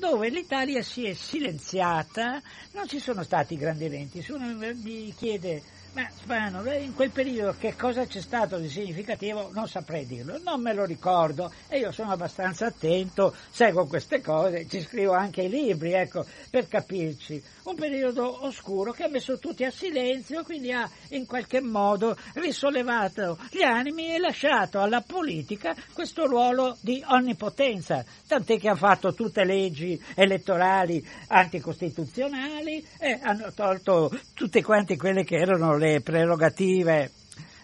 [0.00, 4.22] dove l'Italia si è silenziata, non ci sono stati grandi eventi.
[4.22, 9.50] Se uno mi chiede Ma Spano, in quel periodo che cosa c'è stato di significativo
[9.52, 14.68] non saprei dirlo, non me lo ricordo e io sono abbastanza attento, seguo queste cose,
[14.68, 17.42] ci scrivo anche i libri, ecco, per capirci.
[17.64, 23.36] Un periodo oscuro che ha messo tutti a silenzio, quindi ha in qualche modo risollevato
[23.50, 29.44] gli animi e lasciato alla politica questo ruolo di onnipotenza, tant'è che ha fatto tutte
[29.44, 37.10] leggi elettorali anticostituzionali e hanno tolto tutte quante quelle che erano le prerogative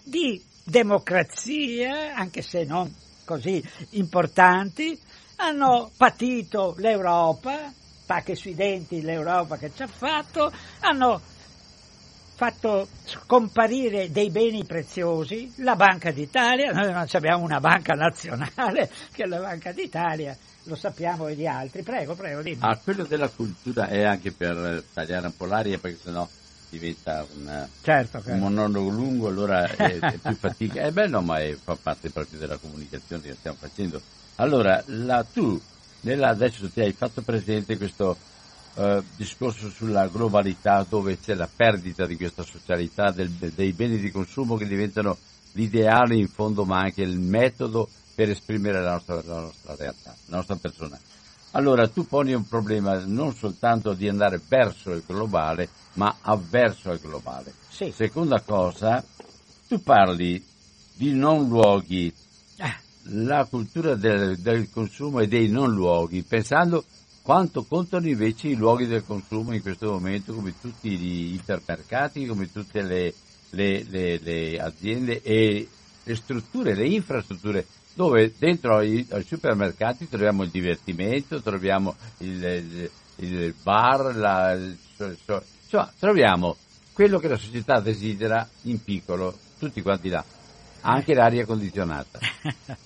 [0.02, 2.92] di democrazia, anche se non
[3.24, 4.98] così importanti,
[5.37, 7.70] hanno patito l'Europa,
[8.07, 10.50] pacche sui denti l'Europa che ci ha fatto,
[10.81, 11.20] hanno
[12.35, 19.24] fatto scomparire dei beni preziosi, la Banca d'Italia, noi non abbiamo una banca nazionale che
[19.24, 22.59] è la Banca d'Italia, lo sappiamo e gli altri, prego, prego, dimmi.
[22.61, 26.26] Ah, quello della cultura è anche per tagliare un po' l'aria perché sennò
[26.79, 30.83] diventa una, certo, un monologo lungo, allora è, è più fatica.
[30.83, 34.01] È bello, ma è, fa parte proprio della comunicazione che stiamo facendo.
[34.37, 35.61] Allora, la, tu,
[36.03, 38.17] nella, adesso ti hai fatto presente questo
[38.75, 44.11] uh, discorso sulla globalità dove c'è la perdita di questa socialità, del, dei beni di
[44.11, 45.17] consumo che diventano
[45.53, 50.37] l'ideale in fondo, ma anche il metodo per esprimere la nostra, la nostra realtà, la
[50.37, 50.99] nostra persona.
[51.57, 57.01] Allora tu poni un problema non soltanto di andare verso il globale, ma avverso al
[57.01, 57.55] globale.
[57.71, 57.90] Sì.
[57.97, 59.03] Seconda cosa,
[59.66, 60.45] tu parli
[60.92, 62.12] di non luoghi,
[62.59, 62.79] ah.
[63.05, 66.85] la cultura del, del, consumo e dei non luoghi, pensando
[67.23, 72.53] quanto contano invece i luoghi del consumo in questo momento, come tutti gli ipermercati, come
[72.53, 73.14] tutte le,
[73.51, 75.66] le, le, le aziende e
[76.03, 77.66] le strutture, le infrastrutture
[77.97, 84.77] dove dentro ai, ai, supermercati troviamo il divertimento, troviamo il, il, il bar, la, il,
[85.63, 86.57] Insomma, troviamo
[86.93, 90.23] quello che la società desidera in piccolo, tutti quanti là,
[90.83, 92.19] anche l'aria condizionata.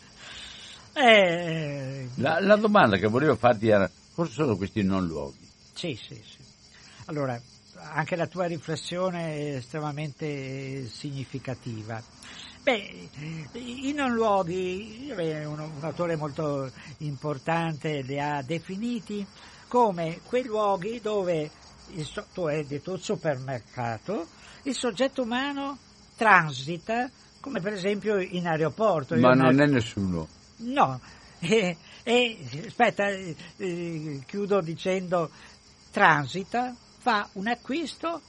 [0.94, 5.49] eh, la, la, domanda che volevo farti era, cosa sono questi non luoghi?
[5.75, 6.38] Sì, sì, sì.
[7.07, 7.40] Allora,
[7.92, 12.01] anche la tua riflessione è estremamente significativa.
[12.62, 13.09] Beh,
[13.53, 19.27] i non luoghi, un, un autore molto importante li ha definiti
[19.66, 21.51] come quei luoghi dove
[21.92, 24.27] il, tu hai detto il supermercato,
[24.64, 25.79] il soggetto umano
[26.16, 29.16] transita, come per esempio in aeroporto.
[29.16, 30.29] Ma non è nessuno.
[30.59, 31.01] No,
[31.40, 35.31] e, e aspetta, eh, chiudo dicendo
[35.90, 38.20] transita, fa un acquisto,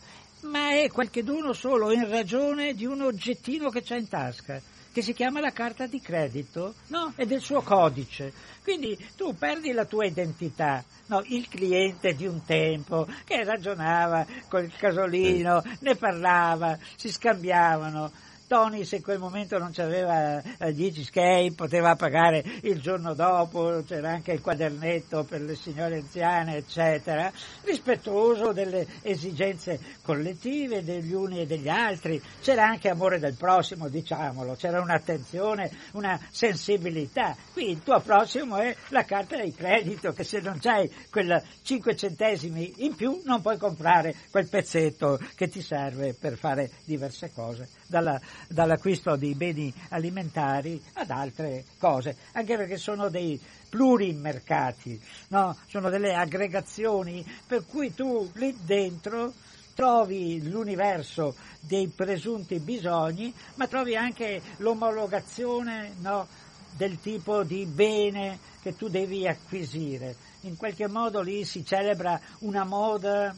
[0.41, 5.13] ma è qualcheduno solo in ragione di un oggettino che c'ha in tasca che si
[5.13, 7.13] chiama la carta di credito, no?
[7.15, 8.33] È del suo codice.
[8.61, 11.23] Quindi tu perdi la tua identità, no?
[11.27, 18.11] Il cliente di un tempo che ragionava col casolino, ne parlava, si scambiavano
[18.51, 23.81] Tony se in quel momento non c'aveva 10 eh, skate poteva pagare il giorno dopo,
[23.87, 27.31] c'era anche il quadernetto per le signore anziane, eccetera,
[27.63, 34.55] rispettoso delle esigenze collettive degli uni e degli altri, c'era anche amore del prossimo, diciamolo,
[34.55, 37.33] c'era un'attenzione, una sensibilità.
[37.53, 41.95] Qui il tuo prossimo è la carta di credito che se non c'hai quel 5
[41.95, 47.69] centesimi in più non puoi comprare quel pezzetto che ti serve per fare diverse cose
[47.91, 55.55] dalla, dall'acquisto di beni alimentari ad altre cose, anche perché sono dei plurimercati, no?
[55.67, 59.33] sono delle aggregazioni per cui tu lì dentro
[59.73, 66.27] trovi l'universo dei presunti bisogni, ma trovi anche l'omologazione no,
[66.75, 70.15] del tipo di bene che tu devi acquisire.
[70.41, 73.35] In qualche modo lì si celebra una moda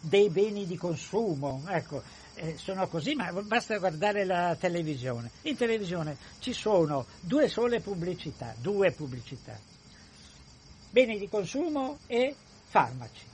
[0.00, 1.62] dei beni di consumo.
[1.68, 2.02] Ecco,
[2.34, 5.30] eh, sono così, ma basta guardare la televisione.
[5.42, 9.58] In televisione ci sono due sole pubblicità, due pubblicità,
[10.90, 12.34] beni di consumo e
[12.66, 13.32] farmaci.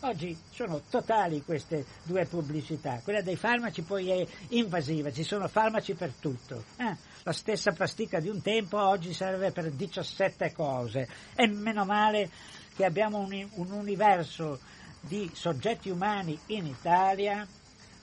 [0.00, 3.00] Oggi sono totali queste due pubblicità.
[3.02, 6.64] Quella dei farmaci poi è invasiva, ci sono farmaci per tutto.
[6.76, 11.08] Eh, la stessa pasticca di un tempo oggi serve per 17 cose.
[11.34, 12.30] E meno male
[12.76, 14.60] che abbiamo un, un universo
[15.00, 17.46] di soggetti umani in Italia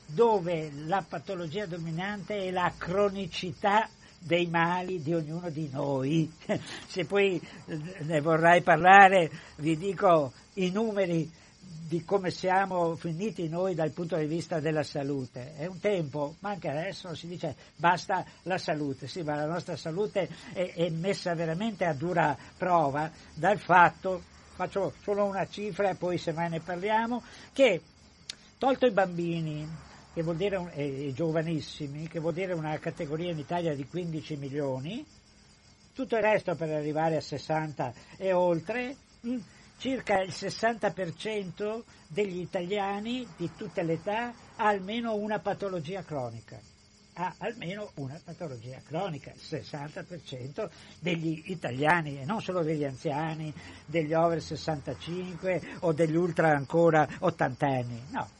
[0.07, 3.89] dove la patologia dominante è la cronicità
[4.19, 6.31] dei mali di ognuno di noi.
[6.87, 7.39] Se poi
[8.01, 11.31] ne vorrai parlare, vi dico i numeri
[11.87, 15.53] di come siamo finiti noi dal punto di vista della salute.
[15.55, 19.75] È un tempo, ma anche adesso si dice basta la salute, sì, ma la nostra
[19.75, 24.23] salute è, è messa veramente a dura prova dal fatto,
[24.55, 27.21] faccio solo una cifra e poi se mai ne parliamo,
[27.53, 27.81] che
[28.57, 29.67] tolto i bambini,
[30.15, 35.05] che vuol dire eh, giovanissimi, che vuol dire una categoria in Italia di 15 milioni,
[35.91, 39.39] tutto il resto per arrivare a 60 e oltre, mh, mm,
[39.77, 46.57] circa il 60% degli italiani di tutte le età ha almeno una patologia cronica.
[47.17, 53.53] Ha almeno una patologia cronica, il 60% degli italiani, e non solo degli anziani,
[53.85, 58.34] degli over 65 o degli ultra ancora 80 anni, no,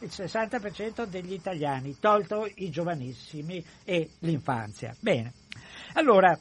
[0.00, 4.94] il 60% degli italiani, tolto i giovanissimi e l'infanzia.
[5.00, 5.32] Bene,
[5.94, 6.38] allora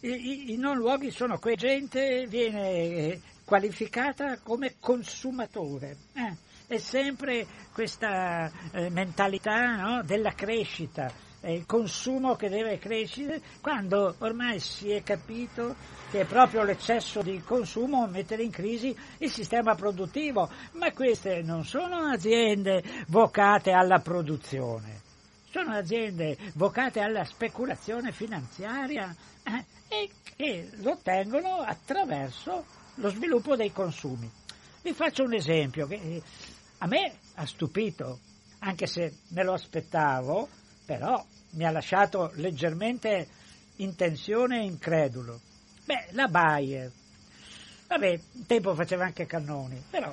[0.00, 5.96] i, i non luoghi sono quella gente viene eh, qualificata come consumatore.
[6.14, 6.36] Eh,
[6.66, 11.12] è sempre questa eh, mentalità no, della crescita,
[11.42, 15.74] il consumo che deve crescere, quando ormai si è capito
[16.12, 21.40] che è proprio l'eccesso di consumo a mettere in crisi il sistema produttivo, ma queste
[21.40, 25.00] non sono aziende vocate alla produzione,
[25.48, 33.72] sono aziende vocate alla speculazione finanziaria eh, e che lo ottengono attraverso lo sviluppo dei
[33.72, 34.30] consumi.
[34.82, 36.22] Vi faccio un esempio che eh,
[36.76, 38.18] a me ha stupito,
[38.58, 40.46] anche se me lo aspettavo,
[40.84, 43.26] però mi ha lasciato leggermente
[43.76, 45.40] in tensione e incredulo.
[45.92, 46.90] Beh, la Bayer,
[47.86, 50.10] vabbè, un tempo faceva anche cannoni, però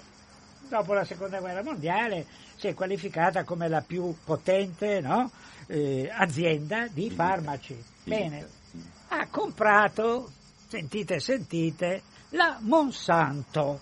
[0.68, 2.26] dopo la seconda guerra mondiale
[2.58, 5.32] si è qualificata come la più potente no?
[5.68, 7.82] eh, azienda di farmaci.
[8.04, 8.46] Bene,
[9.08, 10.30] ha comprato,
[10.68, 12.02] sentite, sentite,
[12.32, 13.80] la Monsanto.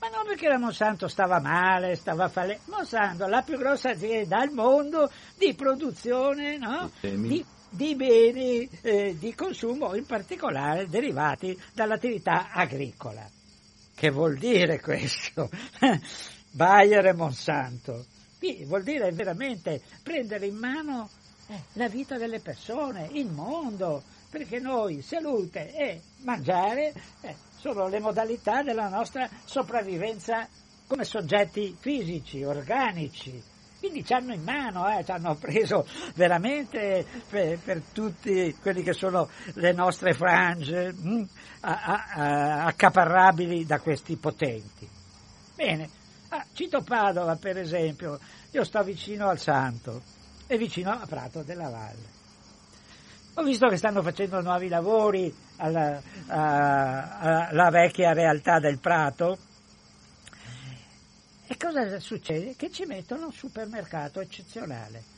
[0.00, 2.62] Ma non perché la Monsanto stava male, stava fallendo.
[2.68, 6.90] Monsanto, la più grossa azienda al mondo di produzione no?
[7.02, 13.28] di, di, beni eh, di consumo, in particolare derivati dall'attività agricola.
[13.94, 15.50] Che vuol dire questo?
[16.50, 18.06] Bayer e Monsanto.
[18.38, 21.08] Qui vuol dire veramente prendere in mano
[21.48, 26.92] eh, la vita delle persone, il mondo, perché noi salute e mangiare
[27.22, 30.46] eh, sono le modalità della nostra sopravvivenza
[30.86, 33.42] come soggetti fisici, organici.
[33.78, 38.92] Quindi ci hanno in mano, eh, ci hanno preso veramente per, per, tutti quelli che
[38.92, 41.22] sono le nostre frange mh, mm,
[41.60, 44.88] a, a, a, accaparrabili da questi potenti.
[45.54, 45.88] Bene,
[46.30, 48.18] ah, cito Padova per esempio,
[48.50, 50.02] io sto vicino al Santo
[50.48, 52.16] e vicino a Prato della Valle.
[53.34, 59.38] Ho visto che stanno facendo nuovi lavori alla, alla vecchia realtà del Prato.
[61.50, 62.54] E cosa succede?
[62.56, 65.16] Che ci mettono un supermercato eccezionale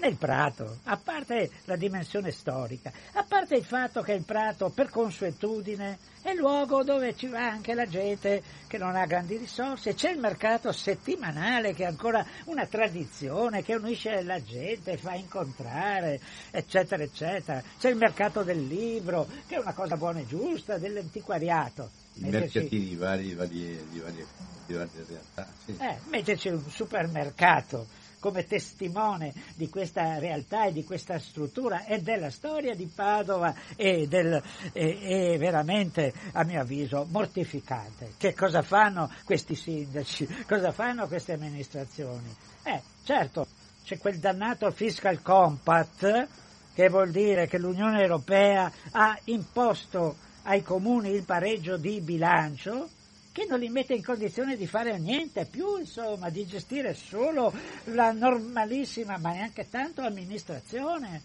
[0.00, 4.88] nel Prato, a parte la dimensione storica, a parte il fatto che il Prato per
[4.88, 9.94] consuetudine è il luogo dove ci va anche la gente che non ha grandi risorse,
[9.94, 16.20] c'è il mercato settimanale che è ancora una tradizione che unisce la gente, fa incontrare,
[16.50, 21.90] eccetera, eccetera, c'è il mercato del libro che è una cosa buona e giusta, dell'antiquariato.
[22.14, 24.26] I mercatini di varie, varie, di varie,
[24.66, 25.46] di varie realtà.
[25.64, 25.76] Sì.
[25.78, 27.86] Eh, metterci un supermercato
[28.20, 34.06] come testimone di questa realtà e di questa struttura e della storia di Padova è,
[34.06, 34.40] del,
[34.72, 38.12] è, è veramente, a mio avviso, mortificante.
[38.16, 40.28] Che cosa fanno questi sindaci?
[40.46, 42.32] Cosa fanno queste amministrazioni?
[42.62, 43.46] Eh, certo,
[43.84, 46.28] c'è quel dannato fiscal compact
[46.74, 52.88] che vuol dire che l'Unione Europea ha imposto ai comuni il pareggio di bilancio
[53.32, 57.52] che non li mette in condizione di fare niente più, insomma, di gestire solo
[57.84, 61.22] la normalissima, ma neanche tanto amministrazione.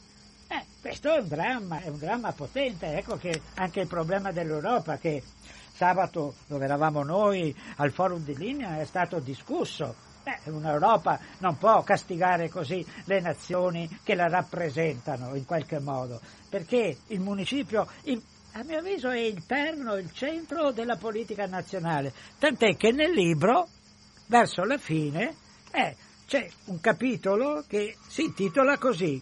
[0.48, 4.98] Eh, questo è un dramma, è un dramma potente, ecco che anche il problema dell'Europa
[4.98, 5.24] che
[5.74, 9.96] sabato dove eravamo noi al forum di linea è stato discusso.
[10.24, 16.98] Eh, Un'Europa non può castigare così le nazioni che la rappresentano in qualche modo, perché
[17.08, 17.88] il municipio,
[18.58, 23.68] a mio avviso è il perno, il centro della politica nazionale, tant'è che nel libro,
[24.28, 25.36] verso la fine,
[25.72, 25.94] eh,
[26.26, 29.22] c'è un capitolo che si intitola così,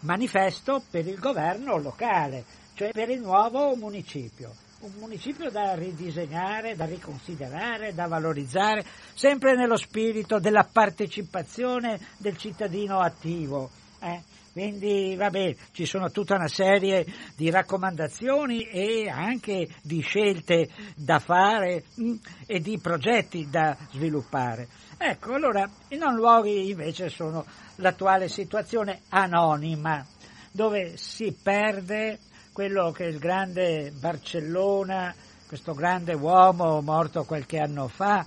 [0.00, 4.52] Manifesto per il governo locale, cioè per il nuovo municipio.
[4.80, 12.98] Un municipio da ridisegnare, da riconsiderare, da valorizzare, sempre nello spirito della partecipazione del cittadino
[12.98, 13.70] attivo.
[14.04, 14.20] Eh?
[14.52, 21.84] Quindi vabbè, ci sono tutta una serie di raccomandazioni e anche di scelte da fare
[21.94, 22.14] mh, mm,
[22.46, 24.68] e di progetti da sviluppare.
[24.98, 27.44] Ecco, allora i non luoghi invece sono
[27.76, 30.06] l'attuale situazione anonima,
[30.52, 32.18] dove si perde
[32.52, 35.12] quello che il grande Barcellona,
[35.48, 38.24] questo grande uomo morto qualche anno fa,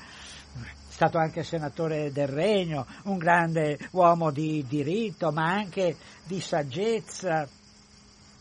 [0.97, 7.47] stato anche senatore del Regno, un grande uomo di diritto, ma anche di saggezza,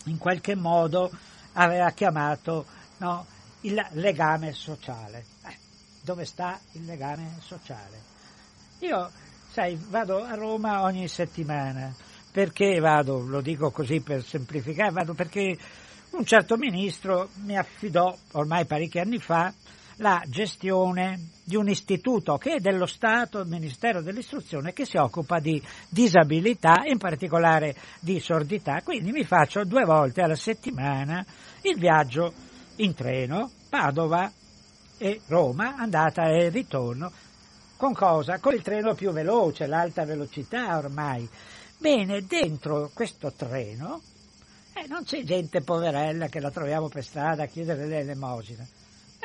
[0.05, 1.11] in qualche modo
[1.53, 2.65] aveva chiamato
[2.97, 3.27] no,
[3.61, 5.27] il legame sociale.
[5.45, 5.55] Eh,
[6.01, 8.01] dove sta il legame sociale?
[8.79, 9.11] Io,
[9.51, 11.95] sai, vado a Roma ogni settimana.
[12.33, 13.19] Perché vado?
[13.21, 15.59] Lo dico così per semplificare, vado perché
[16.13, 19.53] un certo ministro mi affidò ormai parecchi anni fa
[19.97, 25.39] la gestione di un istituto che è dello Stato, il Ministero dell'Istruzione, che si occupa
[25.39, 28.81] di disabilità, in particolare di sordità.
[28.83, 31.25] Quindi mi faccio due volte alla settimana
[31.63, 32.33] il viaggio
[32.77, 34.31] in treno, Padova
[34.99, 37.11] e Roma, andata e ritorno.
[37.77, 38.39] Con cosa?
[38.39, 41.29] Con il treno più veloce, l'alta velocità ormai.
[41.79, 44.01] Bene, dentro questo treno
[44.73, 48.67] eh, non c'è gente poverella che la troviamo per strada a chiedere l'elemosina.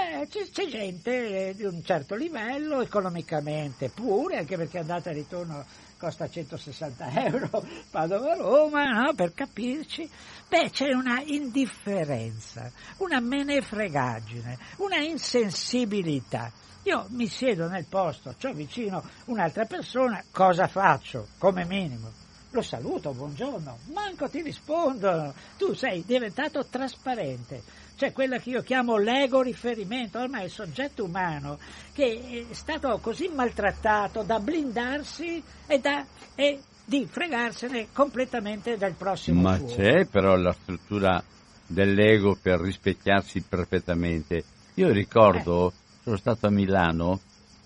[0.04, 5.64] Eh, c'è, gente eh, di un certo livello, economicamente pure, anche perché andata e ritorno
[5.96, 9.14] costa 160 euro, Padova-Roma, no?
[9.14, 10.10] per capirci.
[10.50, 16.52] Beh, c'è una indifferenza, una menefregaggine, una insensibilità.
[16.84, 21.28] Io mi siedo nel posto, ho vicino un'altra persona, cosa faccio?
[21.38, 22.22] Come minimo
[22.54, 27.64] lo saluto, buongiorno, manco ti rispondono, tu sei diventato trasparente,
[28.02, 31.60] cioè quella che io chiamo l'ego riferimento, ormai il soggetto umano
[31.94, 39.42] che è stato così maltrattato da blindarsi e, da, e di fregarsene completamente del prossimo
[39.42, 39.68] Ma suo.
[39.68, 41.24] c'è però la struttura
[41.68, 44.44] dell'ego per rispecchiarsi perfettamente.
[44.76, 45.74] Io ricordo, eh.
[46.02, 47.20] sono stato a Milano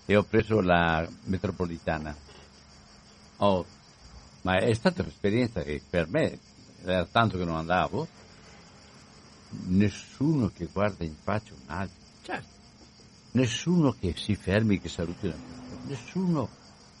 [0.04, 2.14] e ho preso la metropolitana.
[3.38, 3.64] Ho
[4.42, 6.38] ma è stata un'esperienza che per me
[6.84, 8.06] era tanto che non andavo,
[9.66, 12.48] nessuno che guarda in faccia un altro, certo.
[13.32, 16.48] nessuno che si fermi, che saluti un altro, nessuno,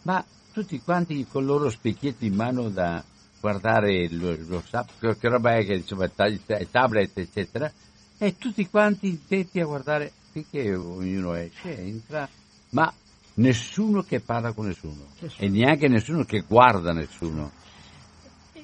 [0.02, 3.04] ma tutti quanti con i loro specchietti in mano da
[3.40, 4.62] guardare lo, lo
[4.98, 7.70] che roba è che insomma tablet eccetera.
[8.18, 12.28] E tutti quanti intenti a guardare finché ognuno esce entra.
[12.70, 12.92] Ma
[13.34, 15.08] nessuno che parla con nessuno.
[15.36, 17.52] E neanche nessuno che guarda nessuno.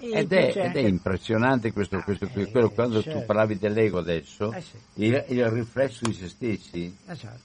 [0.05, 3.21] Ed è, ed è, impressionante questo, ah, questo eh, quello, quando certo.
[3.21, 4.77] tu parlavi dell'ego adesso, eh sì.
[4.95, 6.93] il, il, riflesso di se stessi.
[7.07, 7.41] Eh certo.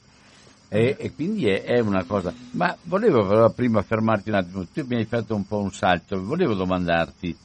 [0.67, 2.33] e, e, quindi è, è, una cosa.
[2.51, 6.19] Ma volevo però prima fermarti un attimo, tu mi hai fatto un po' un salto,
[6.19, 7.37] volevo domandarti,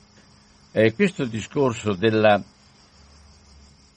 [0.72, 2.42] eh, questo discorso della,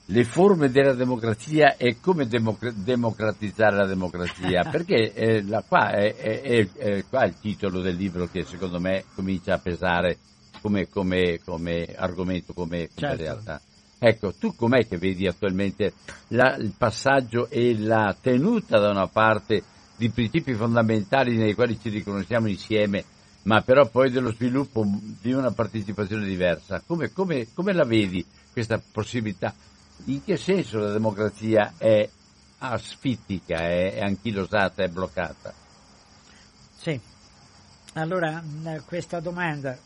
[0.04, 6.14] le forme della democrazia e come democ- democratizzare la democrazia, perché eh, la, qua è,
[6.14, 10.18] è, è, qua il titolo del libro che secondo me comincia a pesare
[10.66, 13.22] come, come, come argomento, come, come certo.
[13.22, 13.60] realtà.
[13.98, 15.94] Ecco, tu com'è che vedi attualmente
[16.28, 19.62] la, il passaggio e la tenuta da una parte
[19.96, 23.04] di principi fondamentali nei quali ci riconosciamo insieme,
[23.44, 24.84] ma però poi dello sviluppo
[25.20, 26.82] di una partecipazione diversa?
[26.84, 29.54] Come, come, come la vedi questa possibilità?
[30.04, 32.06] in che senso la democrazia è
[32.58, 35.54] asfittica, è, è anchilosata, è bloccata?
[36.76, 37.00] Sì,
[37.94, 38.42] allora
[38.84, 39.76] questa domanda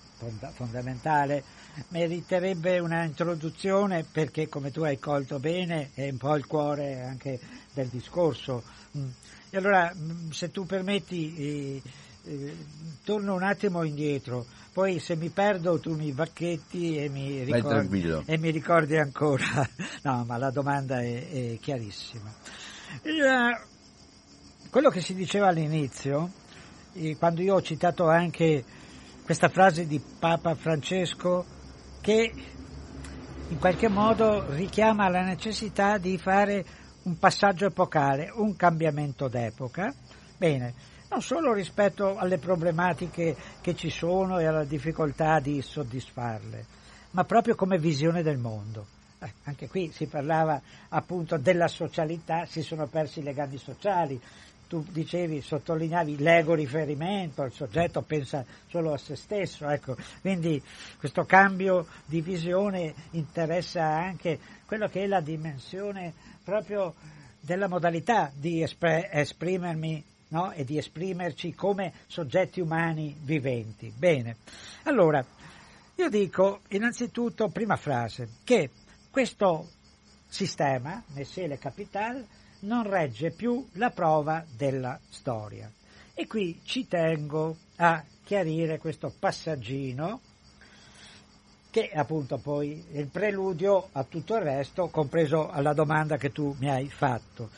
[0.53, 1.43] fondamentale
[1.89, 7.39] meriterebbe una introduzione perché come tu hai colto bene è un po' il cuore anche
[7.73, 8.63] del discorso.
[8.97, 9.09] Mm.
[9.51, 9.93] E allora
[10.31, 11.83] se tu permetti eh,
[12.25, 12.57] eh,
[13.03, 18.39] torno un attimo indietro poi se mi perdo tu mi bacchetti e mi ricordi, e
[18.39, 19.69] mi ricordi ancora.
[20.03, 22.33] No, ma la domanda è, è chiarissima.
[23.03, 23.61] Il,
[24.71, 26.31] quello che si diceva all'inizio,
[27.19, 28.65] quando io ho citato anche
[29.31, 31.45] questa frase di Papa Francesco
[32.01, 32.33] che
[33.49, 36.65] in qualche modo richiama la necessità di fare
[37.03, 39.95] un passaggio epocale, un cambiamento d'epoca.
[40.37, 40.75] Bene,
[41.11, 46.65] non solo rispetto alle problematiche che ci sono e alla difficoltà di soddisfarle,
[47.13, 48.85] ma proprio come visione del mondo.
[49.21, 54.21] Eh, anche qui si parlava appunto della socialità, si sono persi i legami sociali.
[54.71, 59.97] Tu dicevi, sottolineavi l'ego riferimento, il soggetto pensa solo a se stesso, ecco.
[60.21, 60.63] quindi
[60.97, 66.15] questo cambio di visione interessa anche quello che è la dimensione
[66.45, 66.95] proprio
[67.41, 70.53] della modalità di esprimermi no?
[70.53, 73.93] e di esprimerci come soggetti umani viventi.
[73.93, 74.37] Bene,
[74.85, 75.27] allora
[75.97, 78.71] io dico innanzitutto, prima frase, che
[79.11, 79.69] questo
[80.29, 82.25] sistema, Messiele Capital,
[82.61, 85.71] non regge più la prova della storia.
[86.15, 90.21] E qui ci tengo a chiarire questo passaggino
[91.71, 96.55] che è appunto poi il preludio a tutto il resto, compreso alla domanda che tu
[96.59, 97.49] mi hai fatto.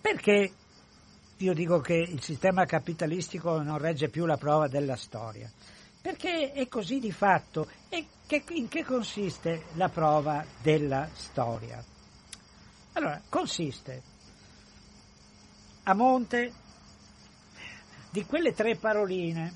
[0.00, 0.52] Perché
[1.36, 5.50] io dico che il sistema capitalistico non regge più la prova della storia.
[6.00, 7.68] Perché è così di fatto.
[7.88, 11.82] E che, in che consiste la prova della storia?
[12.94, 14.02] Allora, consiste
[15.88, 16.52] a monte
[18.10, 19.52] di quelle tre paroline,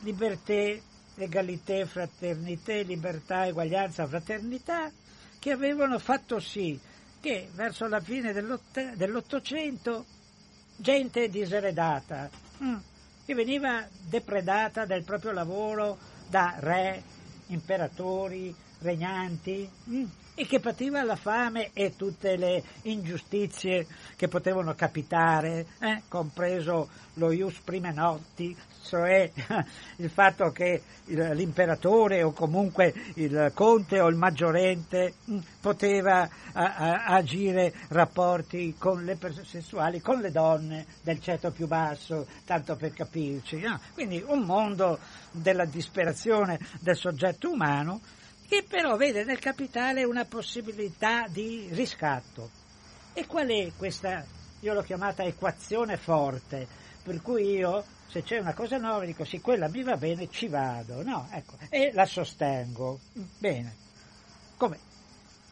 [0.00, 0.82] liberté,
[1.16, 4.90] egalité, fraternité, libertà, eguaglianza, fraternità,
[5.38, 6.78] che avevano fatto sì
[7.20, 10.04] che verso la fine dell'Ottocento
[10.76, 12.28] gente diseredata,
[12.62, 12.76] mm,
[13.24, 15.96] che veniva depredata del proprio lavoro
[16.28, 17.02] da re,
[17.46, 20.04] imperatori, regnanti, mm,
[20.34, 27.30] e che pativa la fame e tutte le ingiustizie che potevano capitare, eh, compreso lo
[27.30, 29.30] ius prime notti, cioè
[29.96, 38.74] il fatto che l'imperatore o comunque il conte o il maggiorente mm, poteva agire rapporti
[38.78, 43.60] con le sessuali con le donne del ceto più basso, tanto per capirci.
[43.60, 43.80] No?
[43.92, 44.98] Quindi un mondo
[45.30, 48.00] della disperazione del soggetto umano
[48.48, 52.50] che però vede nel capitale una possibilità di riscatto.
[53.12, 54.24] E qual è questa,
[54.60, 56.66] io l'ho chiamata equazione forte,
[57.02, 57.84] per cui io
[58.14, 61.28] se c'è una cosa nuova dico sì, quella mi va bene, ci vado, no?
[61.32, 63.00] Ecco, e la sostengo.
[63.38, 63.74] Bene.
[64.56, 64.78] Come?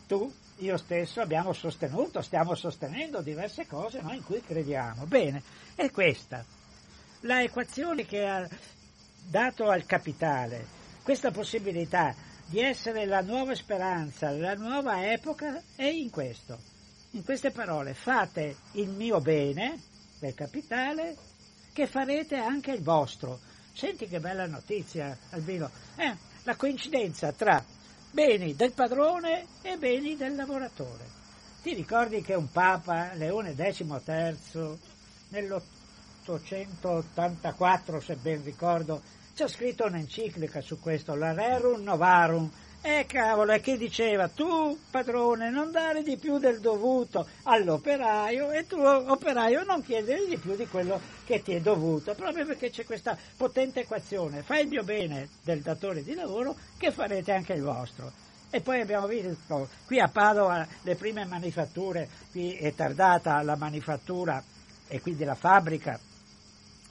[0.06, 5.06] Tu, io stesso abbiamo sostenuto, stiamo sostenendo diverse cose no, in cui crediamo.
[5.06, 5.42] Bene,
[5.74, 6.44] è questa.
[7.20, 8.48] La equazione che ha
[9.24, 12.14] dato al capitale questa possibilità
[12.46, 16.58] di essere la nuova speranza, la nuova epoca è in questo.
[17.12, 19.80] In queste parole, fate il mio bene
[20.18, 21.16] del capitale
[21.72, 23.40] che farete anche il vostro.
[23.72, 25.70] Senti che bella notizia, Albino.
[25.96, 26.14] Eh,
[26.44, 27.64] la coincidenza tra
[28.10, 31.20] beni del padrone e beni del lavoratore.
[31.62, 34.78] Ti ricordi che un Papa, Leone XIII,
[35.28, 39.00] nell'884, se ben ricordo,
[39.40, 42.50] ha scritto un'enciclica su questo, la Rerum Novarum,
[42.82, 48.66] eh cavolo, e che diceva, tu padrone non dare di più del dovuto all'operaio e
[48.66, 52.84] tu operaio non chiedere di più di quello che ti è dovuto, proprio perché c'è
[52.84, 57.62] questa potente equazione, fai il mio bene del datore di lavoro che farete anche il
[57.62, 58.12] vostro.
[58.50, 64.42] E poi abbiamo visto qui a Padova le prime manifatture, qui è tardata la manifattura
[64.88, 65.98] e quindi la fabbrica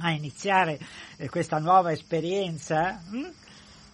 [0.01, 0.79] a iniziare
[1.17, 3.01] eh, questa nuova esperienza.
[3.09, 3.29] Hm?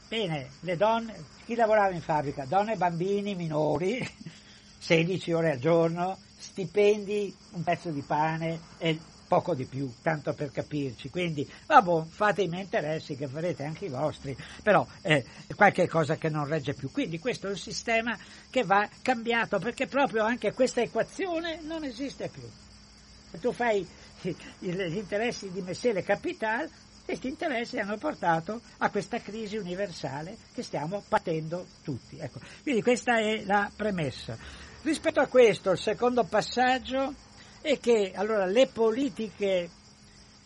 [0.07, 2.45] Bene, le donne, chi lavorava in fabbrica?
[2.45, 3.99] Donne e bambini minori,
[4.79, 8.97] 16 ore al giorno, stipendi, un pezzo di pane e
[9.27, 11.09] poco di più, tanto per capirci.
[11.09, 15.23] Quindi, vabbè, fate i miei interessi che farete anche i vostri, però è
[15.55, 16.89] qualche cosa che non regge più.
[16.91, 18.17] Quindi questo è un sistema
[18.49, 22.43] che va cambiato perché proprio anche questa equazione non esiste più.
[23.39, 23.85] Tu fai
[24.59, 26.69] gli interessi di Messele Capital
[27.07, 32.17] questi interessi hanno portato a questa crisi universale che stiamo patendo tutti.
[32.19, 34.37] Ecco, quindi questa è la premessa.
[34.81, 37.13] Rispetto a questo, il secondo passaggio
[37.61, 39.69] è che allora, le politiche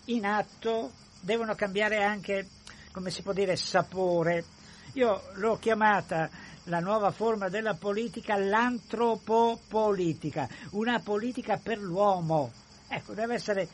[0.06, 2.48] in atto devono cambiare anche,
[2.92, 4.46] come si può dire, sapore.
[4.94, 6.30] Io l'ho chiamata
[6.66, 12.61] la nuova forma della politica l'antropopolitica, una politica per l'uomo.
[12.94, 13.70] Ecco, deve essere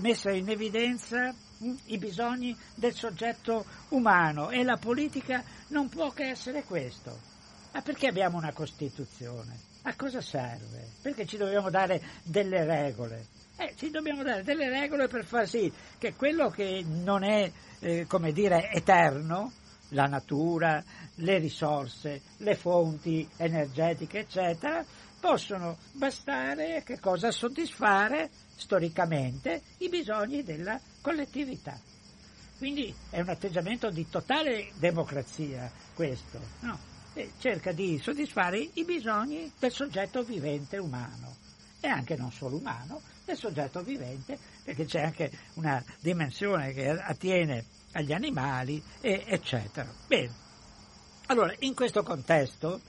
[0.00, 1.34] messa in evidenza
[1.86, 7.18] i bisogni del soggetto umano e la politica non può che essere questo.
[7.72, 9.58] Ma perché abbiamo una Costituzione?
[9.82, 10.86] A cosa serve?
[11.02, 13.26] Perché ci dobbiamo dare delle regole?
[13.56, 17.50] Eh, ci dobbiamo dare delle regole per far sì che quello che non è,
[17.80, 19.50] eh, come dire, eterno,
[19.88, 20.80] la natura,
[21.16, 24.84] le risorse, le fonti energetiche, eccetera,
[25.18, 31.78] possono bastare che cosa soddisfare storicamente i bisogni della collettività.
[32.58, 36.92] Quindi è un atteggiamento di totale democrazia questo, no?
[37.38, 41.36] cerca di soddisfare i bisogni del soggetto vivente umano
[41.80, 47.64] e anche non solo umano, del soggetto vivente, perché c'è anche una dimensione che attiene
[47.92, 49.92] agli animali, e, eccetera.
[50.06, 50.32] Bene,
[51.26, 52.80] allora in questo contesto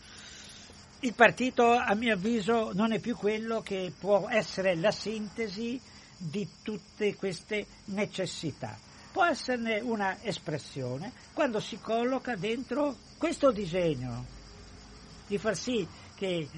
[1.05, 5.79] il partito, a mio avviso, non è più quello che può essere la sintesi
[6.17, 8.75] di tutte queste necessità.
[9.11, 14.25] Può esserne una espressione quando si colloca dentro questo disegno
[15.27, 16.49] di far sì che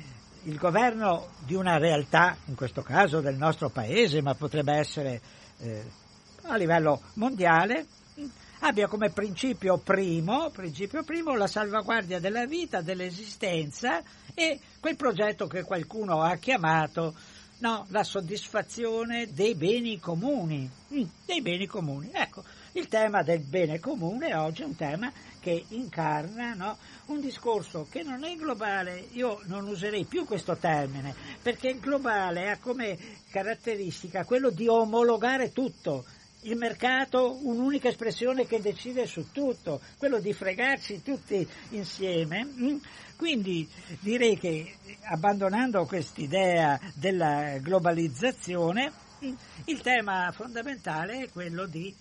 [0.44, 5.22] il governo di una realtà, in questo caso del nostro paese, ma potrebbe essere
[5.60, 5.84] eh,
[6.44, 7.86] a livello mondiale,
[8.60, 14.02] abbia come principio primo, principio primo la salvaguardia della vita, dell'esistenza
[14.34, 17.14] e quel progetto che qualcuno ha chiamato
[17.60, 22.10] no, la soddisfazione dei beni comuni, mm, dei beni comuni.
[22.12, 22.44] Ecco,
[22.74, 26.78] il tema del bene comune oggi è un tema che incarna no,
[27.08, 32.50] un discorso che non è globale, io non userei più questo termine, perché il globale
[32.52, 32.98] ha come
[33.30, 36.06] caratteristica quello di omologare tutto,
[36.48, 42.46] il mercato un'unica espressione che decide su tutto, quello di fregarci tutti insieme.
[42.46, 42.78] Mm?
[43.18, 43.68] Quindi
[44.00, 48.92] direi che abbandonando quest'idea della globalizzazione,
[49.26, 49.34] mm,
[49.66, 51.94] il tema fondamentale è quello di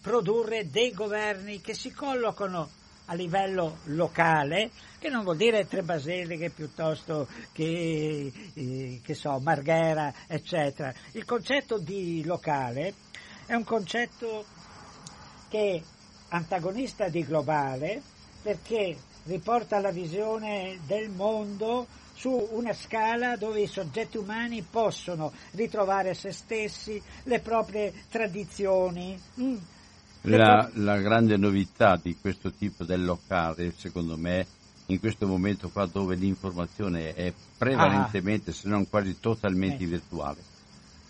[0.00, 2.70] produrre dei governi che si collocano
[3.06, 10.14] a livello locale, che non vuol dire Tre Baseliche piuttosto che, eh, che so, Marghera,
[10.26, 10.94] eccetera.
[11.12, 12.94] Il concetto di locale
[13.52, 14.46] è un concetto
[15.48, 15.82] che è
[16.28, 18.00] antagonista di globale
[18.40, 26.14] perché riporta la visione del mondo su una scala dove i soggetti umani possono ritrovare
[26.14, 29.20] se stessi, le proprie tradizioni.
[29.38, 29.56] Mm.
[30.22, 34.46] La, la, grande novità di questo tipo del locale, secondo me,
[34.86, 38.54] in questo momento qua dove l'informazione è prevalentemente, ah.
[38.54, 39.88] se non quasi totalmente eh.
[39.88, 40.51] virtuale,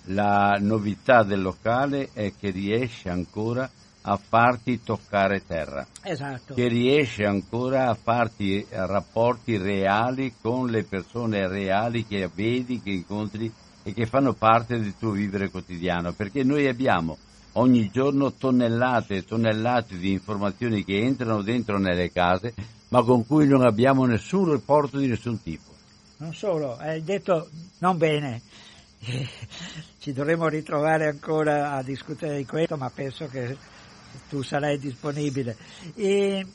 [0.07, 3.69] la novità del locale è che riesce ancora
[4.03, 5.87] a farti toccare terra.
[6.03, 6.55] Esatto.
[6.55, 13.53] Che riesce ancora a farti rapporti reali con le persone reali che vedi, che incontri
[13.85, 16.13] e che fanno parte del tuo vivere quotidiano.
[16.13, 17.17] Perché noi abbiamo
[17.53, 22.55] ogni giorno tonnellate e tonnellate di informazioni che entrano dentro nelle case,
[22.89, 25.71] ma con cui non abbiamo nessun rapporto di nessun tipo.
[26.19, 27.49] Non solo, hai detto
[27.79, 28.43] non bene
[29.99, 33.57] ci dovremo ritrovare ancora a discutere di questo, ma penso che
[34.29, 35.57] tu sarai disponibile.
[35.95, 36.47] E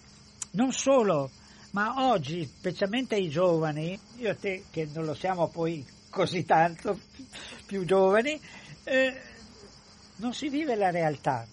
[0.51, 1.29] non solo,
[1.71, 6.99] ma oggi, specialmente ai giovani, io e te che non lo siamo poi così tanto
[7.65, 8.39] più giovani,
[8.85, 9.21] eh,
[10.17, 11.45] non si vive la realtà,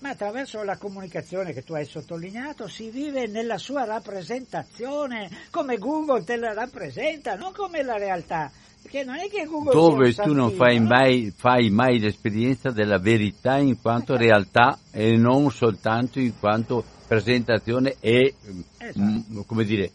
[0.00, 6.24] ma attraverso la comunicazione che tu hai sottolineato si vive nella sua rappresentazione, come Google
[6.24, 8.50] te la rappresenta, non come la realtà.
[8.86, 13.58] Perché non è che Google Dove tu non fai mai, fai mai l'esperienza della verità
[13.58, 18.34] in quanto realtà e non soltanto in quanto presentazione e,
[18.78, 19.00] esatto.
[19.00, 19.90] m, come dire,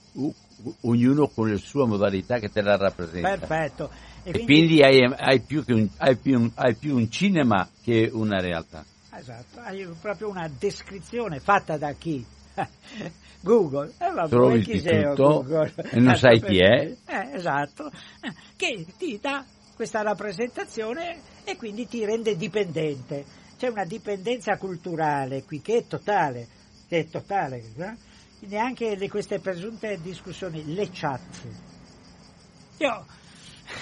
[0.82, 3.38] ognuno con la sua modalità che te la rappresenta.
[3.38, 3.90] Perfetto.
[4.24, 8.10] E, e quindi, quindi hai, hai, più un, hai, più hai più un cinema che
[8.12, 8.84] una realtà.
[9.16, 12.26] Esatto, hai proprio una descrizione fatta da chi?
[13.42, 15.74] Google, eh, vabbè, trovi chi sei Google?
[15.76, 16.96] e non sai chi è.
[17.06, 19.44] Eh, esatto, eh, che ti dà
[19.76, 23.26] questa rappresentazione e quindi ti rende dipendente.
[23.58, 26.48] C'è una dipendenza culturale qui che è totale,
[26.88, 27.64] che è totale.
[27.76, 27.96] Eh?
[28.48, 31.22] Neanche le, queste presunte discussioni, le chat.
[32.78, 33.06] Io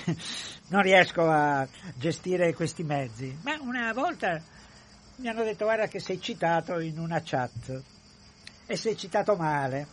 [0.67, 4.41] non riesco a gestire questi mezzi, ma una volta
[5.17, 7.81] mi hanno detto guarda che sei citato in una chat
[8.71, 9.87] e sei citato male.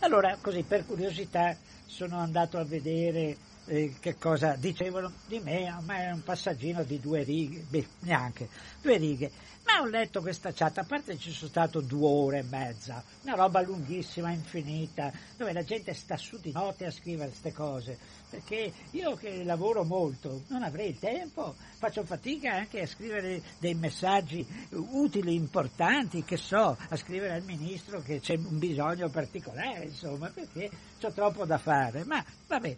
[0.00, 1.56] Allora, così per curiosità
[1.86, 7.00] sono andato a vedere eh, che cosa dicevano di me, ma è un passaggino di
[7.00, 8.48] due righe, beh, neanche
[8.80, 9.30] due righe.
[9.64, 13.34] Ma ho letto questa chat, a parte ci sono stato due ore e mezza, una
[13.34, 17.98] roba lunghissima, infinita, dove la gente sta su di notte a scrivere queste cose,
[18.30, 23.74] perché io che lavoro molto non avrei il tempo, faccio fatica anche a scrivere dei
[23.74, 30.28] messaggi utili, importanti, che so, a scrivere al ministro che c'è un bisogno particolare, insomma,
[30.28, 30.70] perché
[31.02, 32.76] ho troppo da fare, ma vabbè.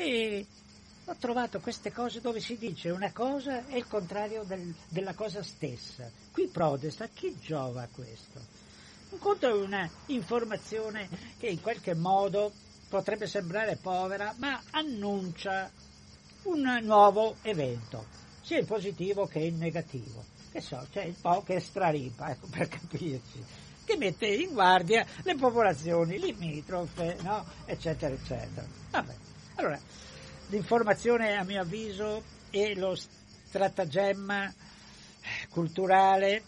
[0.00, 0.46] E
[1.06, 5.42] ho trovato queste cose dove si dice una cosa e il contrario del, della cosa
[5.42, 6.08] stessa.
[6.30, 8.38] Qui Prodest, a chi giova questo?
[9.08, 12.52] Un conto è una informazione che in qualche modo
[12.88, 15.68] potrebbe sembrare povera, ma annuncia
[16.42, 18.06] un nuovo evento,
[18.42, 20.24] sia in positivo che in negativo.
[20.52, 23.44] Che so, c'è il po' che straripa, ecco, per capirci,
[23.84, 27.44] che mette in guardia le popolazioni limitrofe, no?
[27.64, 28.64] eccetera, eccetera.
[28.90, 29.27] Vabbè.
[29.58, 29.80] Allora,
[30.50, 34.50] L'informazione, a mio avviso, è lo stratagemma
[35.50, 36.42] culturale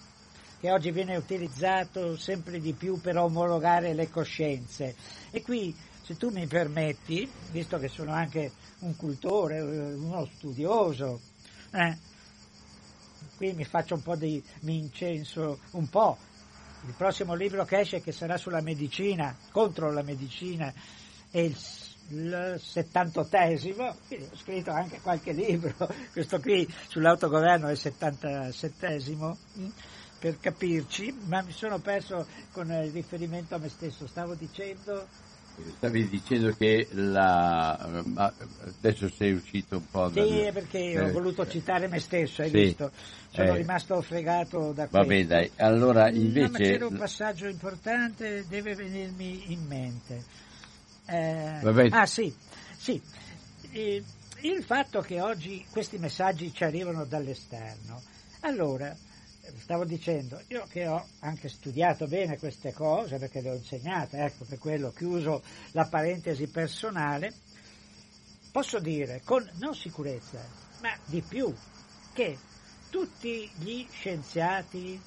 [0.59, 4.95] che oggi viene utilizzato sempre di più per omologare le coscienze.
[5.31, 11.21] E qui, se tu mi permetti, visto che sono anche un cultore, uno studioso,
[11.73, 11.99] eh,
[13.37, 16.17] qui mi faccio un po' di, mi incenso un po'.
[16.87, 20.73] Il prossimo libro che esce, che sarà sulla medicina, contro la medicina,
[21.31, 21.55] è il
[22.11, 25.75] il 78esimo, ho scritto anche qualche libro,
[26.13, 29.69] questo qui sull'autogoverno è il 77esimo, mm,
[30.19, 35.07] per capirci, ma mi sono perso con il riferimento a me stesso, stavo dicendo
[35.77, 37.73] Stavi dicendo che la...
[38.79, 40.25] adesso sei uscito un po' da...
[40.25, 42.57] Sì, perché eh, ho voluto citare me stesso, hai sì.
[42.57, 42.91] visto?
[43.31, 44.99] Sono eh, rimasto fregato da questo.
[44.99, 46.47] Vabbè dai, allora invece...
[46.47, 50.49] No, ma c'era un passaggio importante, deve venirmi in mente.
[51.11, 52.33] Eh, ah sì,
[52.77, 53.01] sì.
[53.73, 54.03] Eh,
[54.43, 58.01] il fatto che oggi questi messaggi ci arrivano dall'esterno,
[58.41, 58.97] allora
[59.59, 64.45] stavo dicendo, io che ho anche studiato bene queste cose perché le ho insegnate, ecco
[64.45, 65.43] per quello chiuso
[65.73, 67.33] la parentesi personale,
[68.53, 70.39] posso dire con non sicurezza,
[70.81, 71.53] ma di più,
[72.13, 72.39] che
[72.89, 75.01] tutti gli scienziati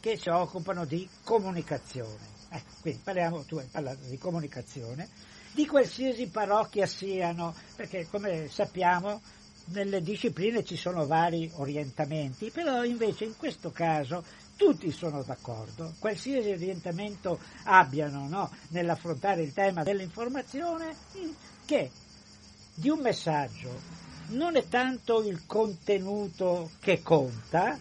[0.00, 5.08] che si occupano di comunicazione, ecco, quindi parliamo, tu hai parlato di comunicazione,
[5.56, 9.22] di qualsiasi parrocchia siano, perché come sappiamo
[9.68, 14.22] nelle discipline ci sono vari orientamenti, però invece in questo caso
[14.54, 20.94] tutti sono d'accordo, qualsiasi orientamento abbiano no, nell'affrontare il tema dell'informazione,
[21.64, 21.90] che
[22.74, 23.80] di un messaggio
[24.28, 27.78] non è tanto il contenuto che conta,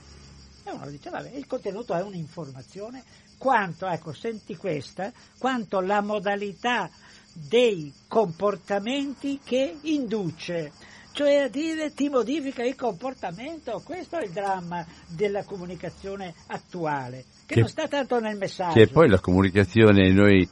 [0.63, 3.03] e uno dice vabbè, il contenuto è un'informazione,
[3.37, 6.89] quanto, ecco, senti questa, quanto la modalità
[7.35, 10.71] dei comportamenti che induce
[11.15, 17.53] cioè a dire ti modifica il comportamento, questo è il dramma della comunicazione attuale, che,
[17.53, 18.73] che non sta tanto nel messaggio.
[18.73, 20.45] Che poi la comunicazione noi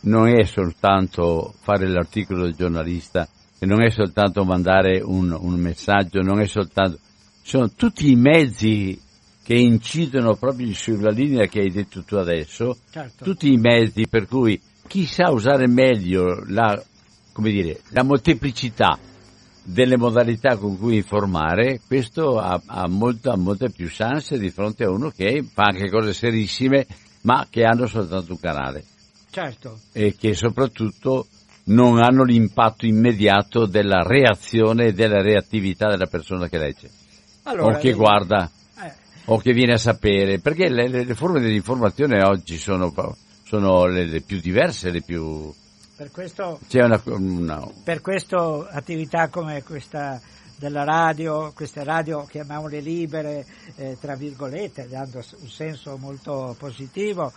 [0.00, 3.26] non è soltanto fare l'articolo del giornalista,
[3.60, 6.98] non è soltanto mandare un, un messaggio, non è soltanto...
[7.40, 9.00] sono tutti i mezzi
[9.42, 13.24] che incidono proprio sulla linea che hai detto tu adesso, certo.
[13.24, 16.82] tutti i mezzi per cui chi sa usare meglio la,
[17.36, 18.98] dire, la molteplicità
[19.62, 24.90] delle modalità con cui informare, questo ha, ha molta, molte più chance di fronte a
[24.90, 26.86] uno che fa anche cose serissime,
[27.22, 28.84] ma che hanno soltanto un canale.
[29.30, 29.80] Certo.
[29.92, 31.26] E che soprattutto
[31.64, 36.90] non hanno l'impatto immediato della reazione e della reattività della persona che legge.
[37.44, 38.92] Allora, o che guarda, eh.
[39.26, 42.92] o che viene a sapere, perché le, le forme dell'informazione oggi sono,
[43.54, 45.52] sono le, le più diverse, le più
[45.96, 47.70] per questo, una, una...
[47.84, 50.20] per questo attività come questa
[50.56, 53.46] della radio, queste radio chiamiamole libere,
[53.76, 57.32] eh, tra virgolette, dando un senso molto positivo,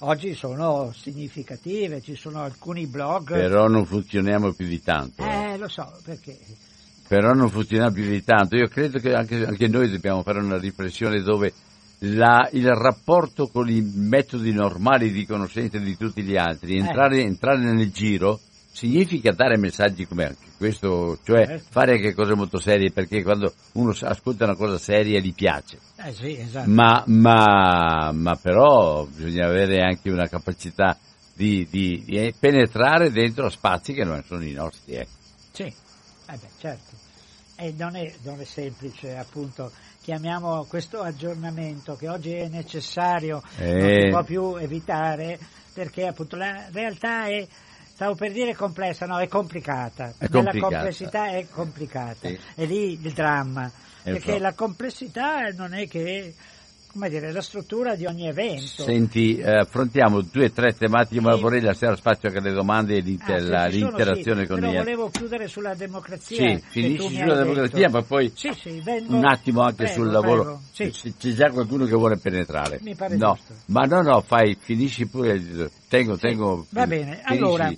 [0.00, 3.32] oggi sono significative, ci sono alcuni blog.
[3.32, 5.24] Però non funzioniamo più di tanto.
[5.24, 6.36] Eh, lo so, perché?
[7.08, 8.56] Però non funzioniamo più di tanto.
[8.56, 11.52] Io credo che anche, anche noi dobbiamo fare una riflessione dove
[12.04, 17.22] la, il rapporto con i metodi normali di conoscenza di tutti gli altri, entrare, eh.
[17.22, 18.40] entrare nel giro,
[18.72, 21.66] significa dare messaggi come anche questo, cioè certo.
[21.70, 25.78] fare anche cose molto serie, perché quando uno ascolta una cosa seria gli piace.
[25.96, 26.68] Eh sì, esatto.
[26.70, 30.98] ma, ma, ma, però bisogna avere anche una capacità
[31.34, 34.94] di, di, di, penetrare dentro spazi che non sono i nostri.
[34.94, 35.06] Eh.
[35.52, 35.74] Sì, eh
[36.26, 36.96] beh, certo.
[37.54, 39.70] E non è, non è semplice appunto
[40.02, 43.72] chiamiamo questo aggiornamento che oggi è necessario, eh.
[43.72, 45.38] non si può più evitare
[45.72, 47.46] perché appunto la realtà è
[47.94, 50.14] stavo per dire complessa, no, è complicata.
[50.18, 50.52] È complicata.
[50.52, 52.28] Nella complessità è complicata.
[52.28, 52.38] Sì.
[52.54, 53.70] È lì il dramma.
[54.02, 56.34] È perché la complessità non è che
[56.92, 58.82] come dire, la struttura di ogni evento.
[58.82, 63.00] Senti, eh, affrontiamo due o tre tematiche, ma vorrei lasciare spazio anche alle domande e
[63.00, 64.76] l'inter- ah, sì, l'interazione sono, sì, con i...
[64.76, 66.36] volevo chiudere sulla democrazia.
[66.36, 70.60] Sì, finisci sulla democrazia, ma poi sì, vengo, un attimo anche prego, sul lavoro.
[70.72, 70.90] C'è
[71.32, 72.78] già qualcuno che vuole penetrare.
[72.82, 73.54] Mi pare no, giusto.
[73.66, 76.66] ma no, no, fai, finisci pure, tengo, tengo.
[76.68, 77.32] Va bene, finisci.
[77.32, 77.72] allora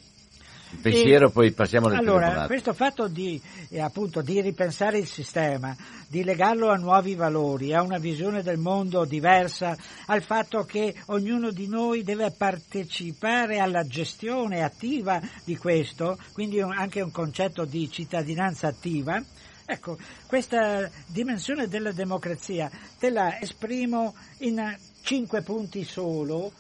[0.75, 2.47] il pensiero, e, poi passiamo alle Allora, telefonate.
[2.49, 5.75] questo fatto di, eh, appunto, di ripensare il sistema,
[6.09, 11.51] di legarlo a nuovi valori, a una visione del mondo diversa, al fatto che ognuno
[11.51, 18.69] di noi deve partecipare alla gestione attiva di questo, quindi anche un concetto di cittadinanza
[18.69, 19.23] attiva,
[19.67, 19.97] Ecco,
[20.27, 26.53] questa dimensione della democrazia te la esprimo in cinque punti solo.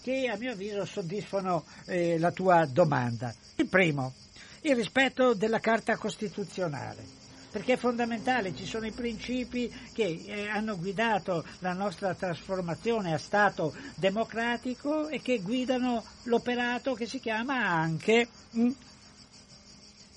[0.00, 3.34] Che a mio avviso soddisfano eh, la tua domanda.
[3.56, 4.14] Il primo,
[4.62, 7.16] il rispetto della Carta Costituzionale
[7.50, 13.18] perché è fondamentale, ci sono i principi che eh, hanno guidato la nostra trasformazione a
[13.18, 18.60] Stato democratico e che guidano l'operato che si chiama anche mh,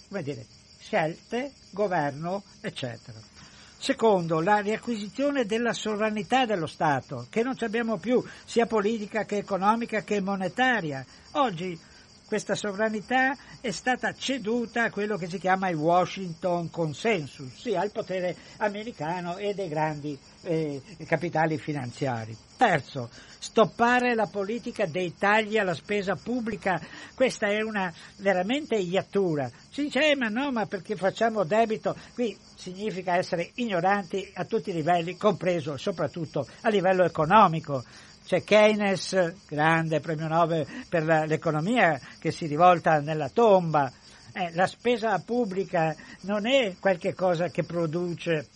[0.10, 0.46] mm, dire,
[0.80, 3.31] scelte, governo, eccetera.
[3.82, 10.04] Secondo, la riacquisizione della sovranità dello Stato, che non abbiamo più, sia politica che economica
[10.04, 11.04] che monetaria.
[11.32, 11.76] Oggi
[12.32, 17.92] questa sovranità è stata ceduta a quello che si chiama il Washington Consensus, sia al
[17.92, 22.34] potere americano e dei grandi eh, capitali finanziari.
[22.56, 26.80] Terzo, stoppare la politica dei tagli alla spesa pubblica,
[27.16, 29.52] questa è una veramente iattura.
[29.70, 31.98] Si dice, eh, ma no, ma perché facciamo debito?
[32.14, 37.84] Qui significa essere ignoranti a tutti i livelli, compreso soprattutto a livello economico.
[38.26, 43.92] C'è Keynes, grande premio Nobel per l'economia, che si rivolta nella tomba.
[44.34, 48.48] Eh, la spesa pubblica non è qualche cosa che produce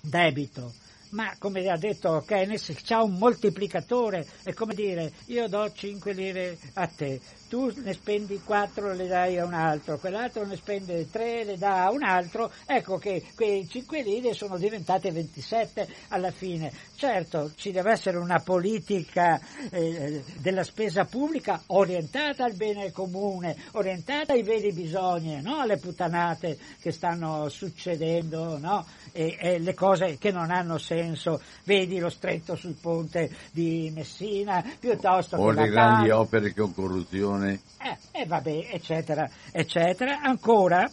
[0.00, 0.72] debito,
[1.10, 6.58] ma come ha detto Keynes c'ha un moltiplicatore, è come dire io do 5 lire
[6.74, 11.44] a te, tu ne spendi 4 le dai a un altro, quell'altro ne spende 3
[11.44, 16.72] le dà a un altro, ecco che quei 5 lire sono diventate 27 alla fine.
[16.96, 19.38] Certo, ci deve essere una politica
[19.70, 26.58] eh, della spesa pubblica orientata al bene comune, orientata ai veri bisogni, no alle puttanate
[26.80, 28.84] che stanno succedendo, no?
[29.16, 34.62] e, e le cose che non hanno senso, vedi lo stretto sul ponte di Messina,
[34.78, 37.35] piuttosto o che le grandi opere con corruzione.
[37.78, 40.20] Eh, eh, vabbè, eccetera, eccetera.
[40.20, 40.90] Ancora,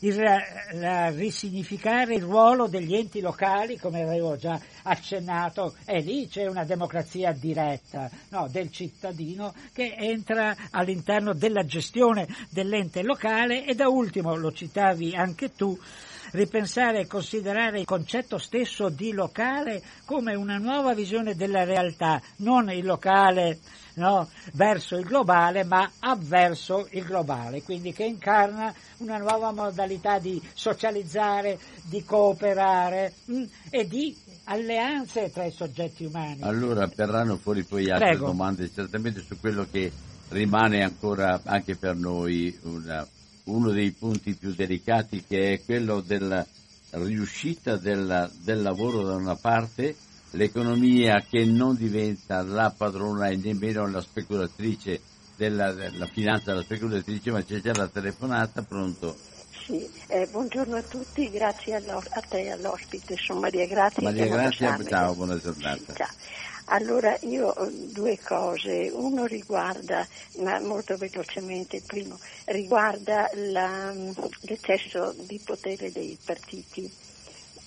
[0.00, 6.64] il, risignificare il ruolo degli enti locali, come avevo già accennato, e lì c'è una
[6.64, 14.36] democrazia diretta no, del cittadino che entra all'interno della gestione dell'ente locale e da ultimo,
[14.36, 15.78] lo citavi anche tu,
[16.34, 22.70] ripensare e considerare il concetto stesso di locale come una nuova visione della realtà, non
[22.70, 23.58] il locale
[23.94, 30.42] no, verso il globale, ma avverso il globale, quindi che incarna una nuova modalità di
[30.54, 36.42] socializzare, di cooperare mh, mm, e di alleanze tra i soggetti umani.
[36.42, 38.26] Allora verranno fuori poi altre Prego.
[38.26, 39.90] domande certamente su quello che
[40.30, 43.06] rimane ancora anche per noi una
[43.44, 46.44] uno dei punti più delicati che è quello della
[46.90, 49.96] riuscita della, del lavoro da una parte,
[50.30, 55.00] l'economia che non diventa la padrona e nemmeno la speculatrice
[55.36, 59.16] della, della finanza della speculatrice, ma c'è già la telefonata, pronto?
[59.66, 64.02] Sì, eh, buongiorno a tutti, grazie a te all'ospite, sono Maria Grazia.
[64.02, 65.94] Maria Grazia, ciao, buona giornata.
[65.94, 66.08] Ciao.
[66.66, 67.54] Allora io
[67.92, 70.06] due cose, uno riguarda,
[70.38, 73.92] ma molto velocemente, il primo riguarda la,
[74.40, 76.90] l'eccesso di potere dei partiti.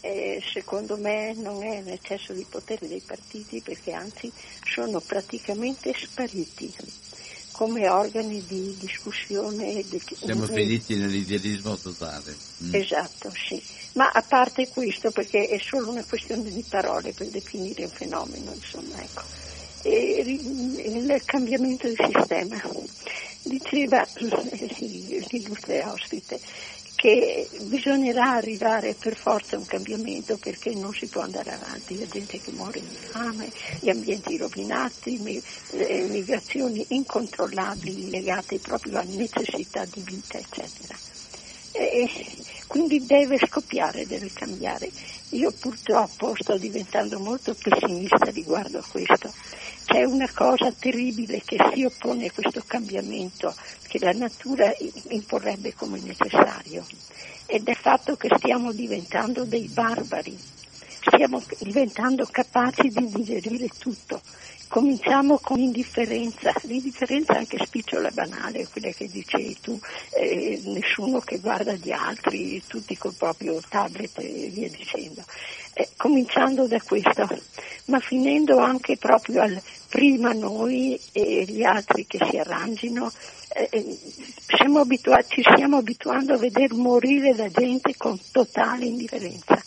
[0.01, 4.31] Eh, secondo me non è un eccesso di potere dei partiti perché anzi
[4.63, 6.73] sono praticamente spariti
[7.57, 9.83] come organi di discussione.
[9.89, 10.01] Di...
[10.15, 12.35] Siamo finiti nell'idealismo totale.
[12.63, 12.75] Mm.
[12.75, 13.61] Esatto, sì.
[13.97, 18.53] Ma a parte questo, perché è solo una questione di parole per definire un fenomeno,
[18.53, 19.23] insomma, ecco.
[19.81, 22.61] Il cambiamento del sistema.
[23.41, 24.05] Diceva
[25.29, 26.39] l'illustre ospite
[26.95, 32.07] che bisognerà arrivare per forza a un cambiamento perché non si può andare avanti, la
[32.07, 35.41] gente che muore di fame, gli ambienti rovinati,
[35.71, 40.97] migrazioni incontrollabili legate proprio alla necessità di vita, eccetera.
[41.71, 42.09] E
[42.67, 44.89] quindi deve scoppiare, deve cambiare.
[45.31, 49.33] Io purtroppo sto diventando molto pessimista riguardo a questo.
[49.85, 53.55] C'è una cosa terribile che si oppone a questo cambiamento
[53.87, 54.73] che la natura
[55.09, 56.85] imporrebbe come necessario
[57.45, 60.37] ed è il fatto che stiamo diventando dei barbari,
[60.99, 64.21] stiamo diventando capaci di digerire tutto.
[64.67, 69.79] Cominciamo con indifferenza, l'indifferenza anche spicciola e banale, quella che dicevi tu,
[70.13, 75.23] eh, nessuno che guarda gli altri, tutti col proprio tablet e via dicendo.
[75.73, 77.27] Eh, cominciando da questo,
[77.85, 83.09] ma finendo anche proprio al prima noi e gli altri che si arrangino,
[83.53, 83.97] eh, eh
[84.47, 89.63] siamo abituati, ci stiamo abituando a vedere morire la gente con totale indifferenza.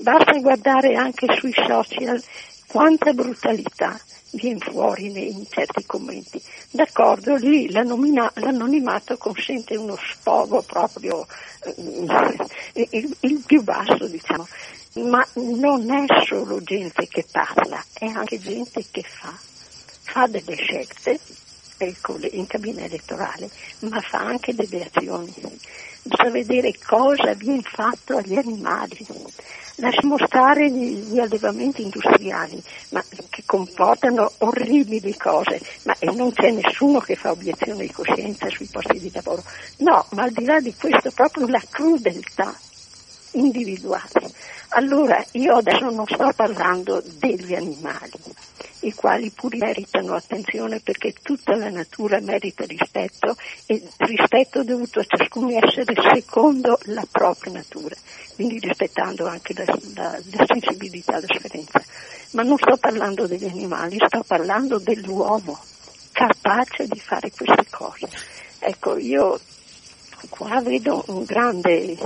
[0.00, 2.22] Basta guardare anche sui social
[2.66, 3.98] quanta brutalità
[4.30, 6.42] viene fuori in certi commenti.
[6.70, 11.26] D'accordo, lì l'anonimato consente uno sfogo proprio
[11.62, 14.46] eh, il, il, più basso, diciamo.
[14.94, 19.36] Ma non è solo gente che parla, è anche gente che fa.
[20.02, 21.20] Fa delle scelte
[22.32, 23.48] in cabina elettorale,
[23.80, 25.32] ma fa anche delle azioni.
[26.08, 29.06] Bisogna vedere cosa viene fatto agli animali
[29.78, 37.14] lasciamo stare gli, allevamenti industriali, ma che comportano orribili cose, ma non c'è nessuno che
[37.14, 39.42] fa obiezione di coscienza sui posti di lavoro.
[39.78, 42.54] No, ma al di là di questo proprio la crudeltà,
[43.32, 44.32] individuati.
[44.70, 48.12] Allora io adesso non sto parlando degli animali,
[48.80, 55.04] i quali pure meritano attenzione perché tutta la natura merita rispetto e rispetto dovuto a
[55.04, 57.96] ciascuno essere secondo la propria natura,
[58.34, 59.64] quindi rispettando anche la,
[59.94, 61.82] la, la sensibilità, la sofferenza.
[62.32, 65.58] Ma non sto parlando degli animali, sto parlando dell'uomo
[66.12, 68.08] capace di fare queste cose.
[68.58, 69.38] Ecco, io
[70.28, 71.96] qua vedo un grande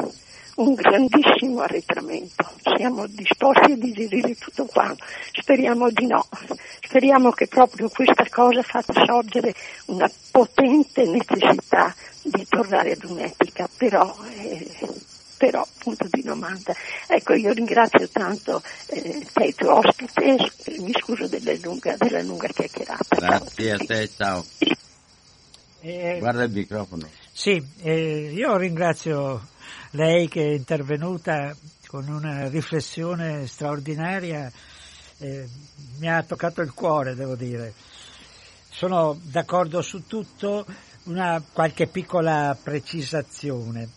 [0.57, 2.51] un grandissimo arretramento.
[2.77, 5.05] Siamo disposti a digerire tutto quanto.
[5.33, 6.27] Speriamo di no.
[6.81, 9.55] Speriamo che proprio questa cosa faccia sorgere
[9.87, 14.69] una potente necessità di tornare ad un'etica, però, eh,
[15.39, 16.75] però punto di domanda.
[17.07, 20.37] Ecco, io ringrazio tanto eh, te, il tuo ospite,
[20.79, 23.17] mi scuso della lunga, della lunga chiacchierata.
[23.17, 23.75] Grazie ciao.
[23.75, 24.45] a te, ciao.
[25.81, 27.09] Eh, Guarda il microfono.
[27.33, 29.49] Sì, eh, io ringrazio
[29.93, 31.55] lei che è intervenuta
[31.87, 34.51] con una riflessione straordinaria
[35.19, 35.49] eh,
[35.99, 37.75] mi ha toccato il cuore, devo dire.
[38.71, 40.65] Sono d'accordo su tutto,
[41.05, 43.89] una qualche piccola precisazione.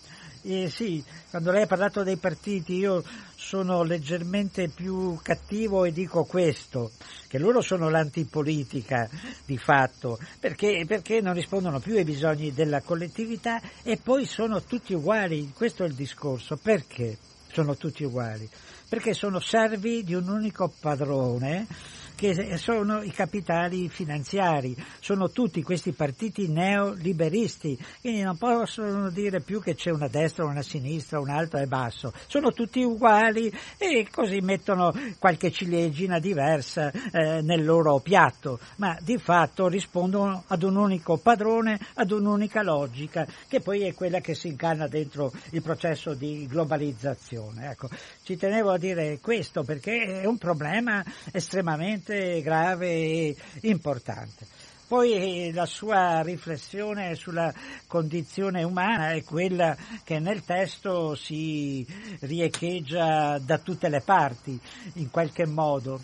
[0.41, 3.03] Eh, sì, quando lei ha parlato dei partiti io
[3.45, 6.89] sono leggermente più cattivo e dico questo,
[7.27, 9.07] che loro sono l'antipolitica
[9.45, 14.95] di fatto, perché, perché non rispondono più ai bisogni della collettività e poi sono tutti
[14.95, 17.19] uguali, questo è il discorso, perché
[17.51, 18.49] sono tutti uguali?
[18.89, 21.67] Perché sono servi di un unico padrone
[22.15, 29.61] che sono i capitali finanziari, sono tutti questi partiti neoliberisti, quindi non possono dire più
[29.61, 34.39] che c'è una destra, una sinistra, un alto e basso, sono tutti uguali e così
[34.39, 41.17] mettono qualche ciliegina diversa eh, nel loro piatto, ma di fatto rispondono ad un unico
[41.17, 46.47] padrone, ad un'unica logica, che poi è quella che si incarna dentro il processo di
[46.47, 47.71] globalizzazione.
[47.71, 47.89] Ecco,
[48.23, 54.45] ci tenevo a dire questo perché è un problema estremamente veramente grave e importante.
[54.87, 57.51] Poi la sua riflessione sulla
[57.87, 61.85] condizione umana è quella che nel testo si
[62.19, 64.59] riecheggia da tutte le parti,
[64.93, 65.99] in qualche modo.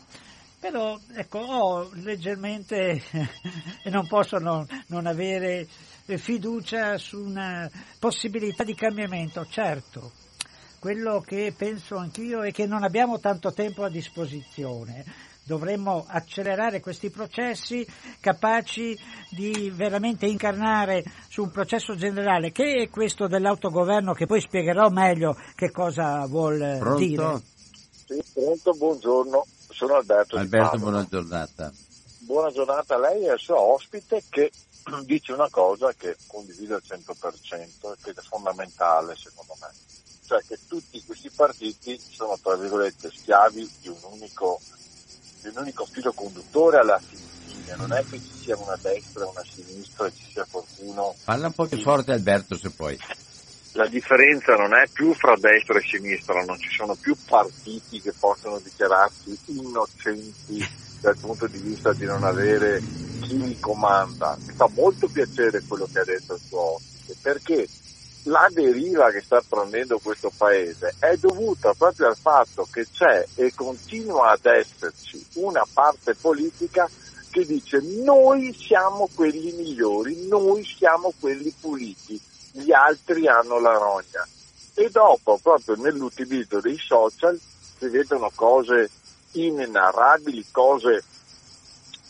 [0.60, 3.02] Però ecco, ho leggermente
[3.84, 5.68] e non posso non, non avere
[6.06, 10.12] fiducia su una possibilità di cambiamento, certo.
[10.80, 17.10] Quello che penso anch'io è che non abbiamo tanto tempo a disposizione dovremmo accelerare questi
[17.10, 17.86] processi
[18.20, 18.98] capaci
[19.30, 25.36] di veramente incarnare su un processo generale che è questo dell'autogoverno che poi spiegherò meglio
[25.56, 27.00] che cosa vuol pronto?
[27.00, 27.42] dire.
[28.06, 30.38] Sì, pronto, buongiorno, sono Alberto.
[30.38, 31.72] Alberto, buona giornata.
[32.20, 34.52] Buona giornata a lei e al suo ospite che
[35.06, 39.68] dice una cosa che condivido al 100% e che è fondamentale secondo me,
[40.26, 44.60] cioè che tutti questi partiti sono tra virgolette schiavi di un unico
[45.42, 49.28] di un unico filo conduttore alla fine, non è che ci sia una destra e
[49.28, 51.16] una sinistra e ci sia qualcuno...
[51.24, 52.98] Parla un po' più forte Alberto se puoi.
[53.74, 58.12] La differenza non è più fra destra e sinistra, non ci sono più partiti che
[58.12, 60.68] possono dichiararsi innocenti
[61.00, 62.82] dal punto di vista di non avere
[63.22, 64.38] chi li comanda.
[64.46, 67.68] Mi fa molto piacere quello che ha detto il suo ospite, perché
[68.24, 73.54] la deriva che sta prendendo questo paese è dovuta proprio al fatto che c'è e
[73.56, 76.88] continua ad esserci una parte politica
[77.32, 82.20] che dice noi siamo quelli migliori, noi siamo quelli puliti,
[82.52, 84.28] gli altri hanno la rogna.
[84.74, 88.90] E dopo, proprio nell'utilizzo dei social, si vedono cose
[89.32, 91.04] inenarrabili, cose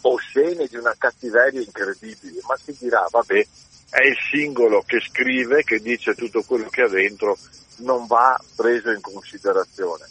[0.02, 3.48] oscene di una cattiveria incredibile, ma si dirà, vabbè,
[3.92, 7.38] è il singolo che scrive, che dice tutto quello che ha dentro,
[7.80, 10.06] non va preso in considerazione.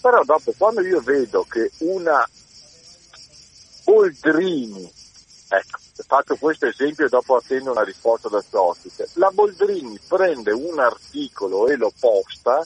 [0.00, 2.26] Però dopo, quando io vedo che una
[3.84, 4.90] Boldrini,
[5.48, 10.78] ecco, faccio questo esempio e dopo attendo una risposta suo ospite, la Boldrini prende un
[10.78, 12.64] articolo e lo posta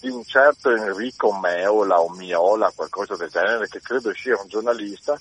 [0.00, 5.18] di un certo Enrico Meola o Miola, qualcosa del genere, che credo sia un giornalista,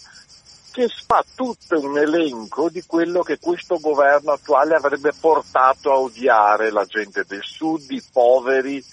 [0.78, 6.70] che fa tutto un elenco di quello che questo governo attuale avrebbe portato a odiare
[6.70, 8.86] la gente del sud, i poveri,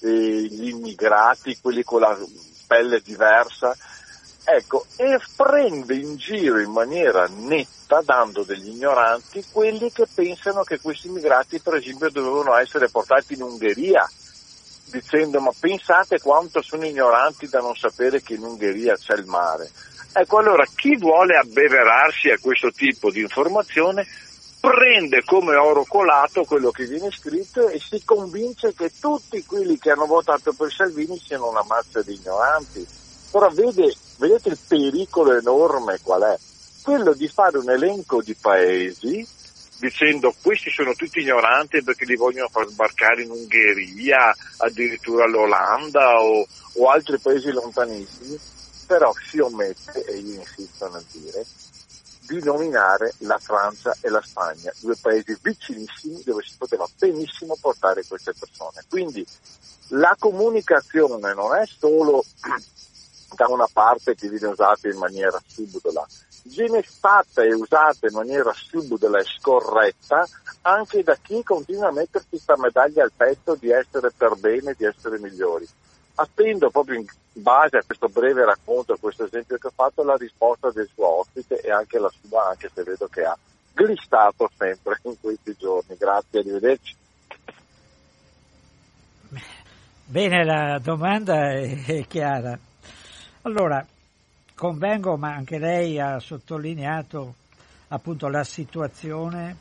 [0.00, 2.16] gli immigrati, quelli con la
[2.66, 3.76] pelle diversa.
[4.44, 10.80] Ecco, e prende in giro in maniera netta, dando degli ignoranti, quelli che pensano che
[10.80, 14.10] questi immigrati, per esempio, dovevano essere portati in Ungheria,
[14.86, 19.70] dicendo ma pensate quanto sono ignoranti da non sapere che in Ungheria c'è il mare.
[20.18, 24.06] Ecco, allora chi vuole abbeverarsi a questo tipo di informazione
[24.58, 29.90] prende come oro colato quello che viene scritto e si convince che tutti quelli che
[29.90, 32.86] hanno votato per Salvini siano una massa di ignoranti.
[33.30, 36.38] Però vede, vedete il pericolo enorme qual è?
[36.82, 39.28] Quello di fare un elenco di paesi
[39.78, 46.46] dicendo questi sono tutti ignoranti perché li vogliono far sbarcare in Ungheria, addirittura all'Olanda o,
[46.76, 48.38] o altri paesi lontanissimi,
[48.86, 51.44] però si omette, e io insisto nel dire,
[52.26, 58.04] di nominare la Francia e la Spagna, due paesi vicinissimi dove si poteva benissimo portare
[58.06, 58.84] queste persone.
[58.88, 59.26] Quindi
[59.88, 62.24] la comunicazione non è solo
[63.36, 66.06] da una parte che viene usata in maniera subdola,
[66.42, 70.26] viene fatta e usata in maniera subdola e scorretta
[70.62, 74.84] anche da chi continua a mettersi questa medaglia al petto di essere per bene, di
[74.84, 75.66] essere migliori
[76.16, 80.16] attendo proprio in base a questo breve racconto, a questo esempio che ho fatto, la
[80.16, 83.36] risposta del suo ospite e anche la sua, anche se vedo che ha
[83.74, 85.96] glistato sempre in questi giorni.
[85.96, 86.96] Grazie, arrivederci.
[90.08, 92.58] Bene, la domanda è chiara.
[93.42, 93.84] Allora,
[94.54, 97.34] convengo, ma anche lei ha sottolineato
[97.88, 99.56] appunto la situazione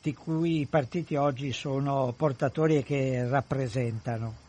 [0.00, 4.45] di cui i partiti oggi sono portatori e che rappresentano.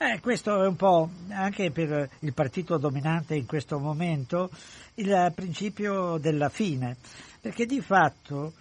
[0.00, 4.48] Eh, questo è un po' anche per il partito dominante in questo momento
[4.94, 6.96] il principio della fine,
[7.40, 8.52] perché di fatto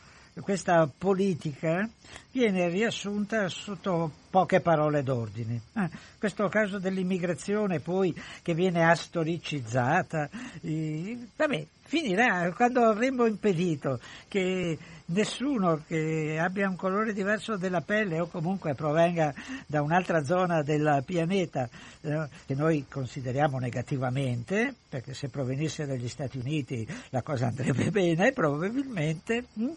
[0.41, 1.87] questa politica
[2.31, 5.61] viene riassunta sotto poche parole d'ordine.
[5.75, 10.29] Eh, questo caso dell'immigrazione poi che viene astoricizzata,
[10.61, 14.77] eh, vabbè, finirà quando avremo impedito che
[15.07, 19.33] nessuno che abbia un colore diverso della pelle o comunque provenga
[19.65, 21.69] da un'altra zona del pianeta
[22.01, 28.33] eh, che noi consideriamo negativamente, perché se provenisse dagli Stati Uniti la cosa andrebbe bene,
[28.33, 29.45] probabilmente.
[29.59, 29.69] Mm?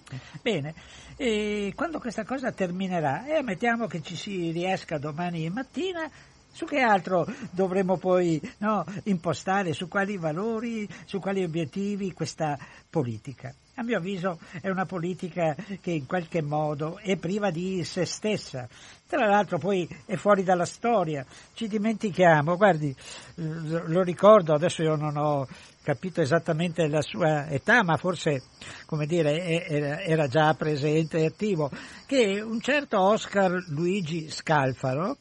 [0.42, 0.74] Bene,
[1.16, 6.10] e quando questa cosa terminerà, e ammettiamo che ci si riesca domani mattina,
[6.52, 12.58] su che altro dovremo poi no, impostare, su quali valori, su quali obiettivi questa
[12.88, 13.54] politica?
[13.76, 18.68] A mio avviso è una politica che in qualche modo è priva di se stessa.
[19.06, 21.24] Tra l'altro poi è fuori dalla storia.
[21.54, 22.94] Ci dimentichiamo, guardi,
[23.36, 25.48] lo ricordo, adesso io non ho
[25.82, 28.42] capito esattamente la sua età, ma forse,
[28.86, 29.66] come dire,
[30.04, 31.70] era già presente e attivo,
[32.06, 35.16] che un certo Oscar Luigi Scalfaro,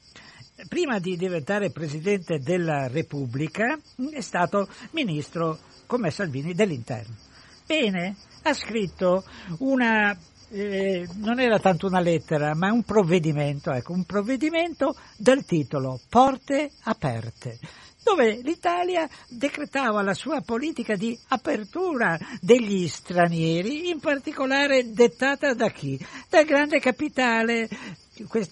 [0.67, 3.77] prima di diventare Presidente della Repubblica,
[4.11, 7.15] è stato Ministro, come Salvini, dell'Interno.
[7.65, 9.23] Bene, ha scritto
[9.59, 10.17] una
[10.51, 16.71] eh, non era tanto una lettera, ma un provvedimento, ecco, un provvedimento dal titolo Porte
[16.85, 17.59] aperte
[18.03, 25.99] dove l'Italia decretava la sua politica di apertura degli stranieri, in particolare dettata da chi?
[26.29, 27.67] Dal grande capitale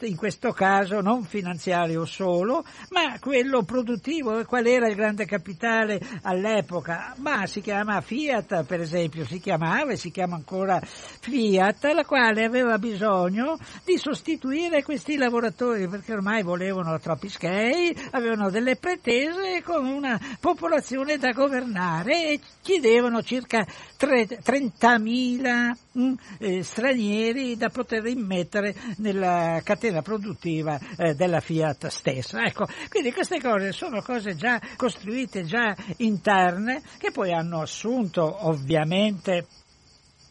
[0.05, 4.43] in questo caso non finanziario solo, ma quello produttivo.
[4.45, 7.13] Qual era il grande capitale all'epoca?
[7.17, 12.45] Ma si chiama Fiat, per esempio, si chiamava e si chiama ancora Fiat, la quale
[12.45, 19.85] aveva bisogno di sostituire questi lavoratori perché ormai volevano troppi schei, avevano delle pretese con
[19.85, 23.65] una popolazione da governare e chiedevano circa
[23.99, 32.43] 30.000 mm, eh, stranieri da poter immettere nella catena produttiva eh, della Fiat stessa.
[32.43, 39.47] Ecco, quindi queste cose sono cose già costruite, già interne, che poi hanno assunto ovviamente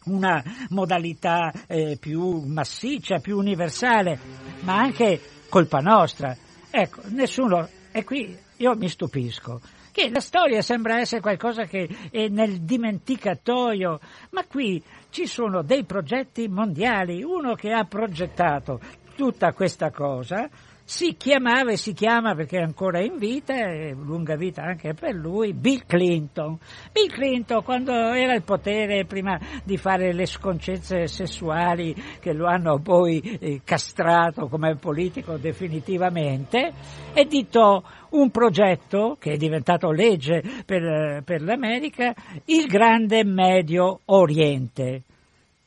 [0.05, 4.19] una modalità eh, più massiccia, più universale,
[4.61, 6.35] ma anche colpa nostra.
[6.69, 12.27] Ecco, nessuno, e qui io mi stupisco, che la storia sembra essere qualcosa che è
[12.27, 13.99] nel dimenticatoio,
[14.31, 18.79] ma qui ci sono dei progetti mondiali, uno che ha progettato
[19.17, 20.47] tutta questa cosa
[20.83, 25.15] si chiamava e si chiama perché è ancora in vita, e lunga vita anche per
[25.15, 26.57] lui, Bill Clinton.
[26.93, 32.79] Bill Clinton quando era al potere, prima di fare le sconcezze sessuali che lo hanno
[32.79, 36.71] poi eh, castrato come politico definitivamente,
[37.13, 42.13] editò un progetto che è diventato legge per, per l'America,
[42.45, 45.03] il Grande Medio Oriente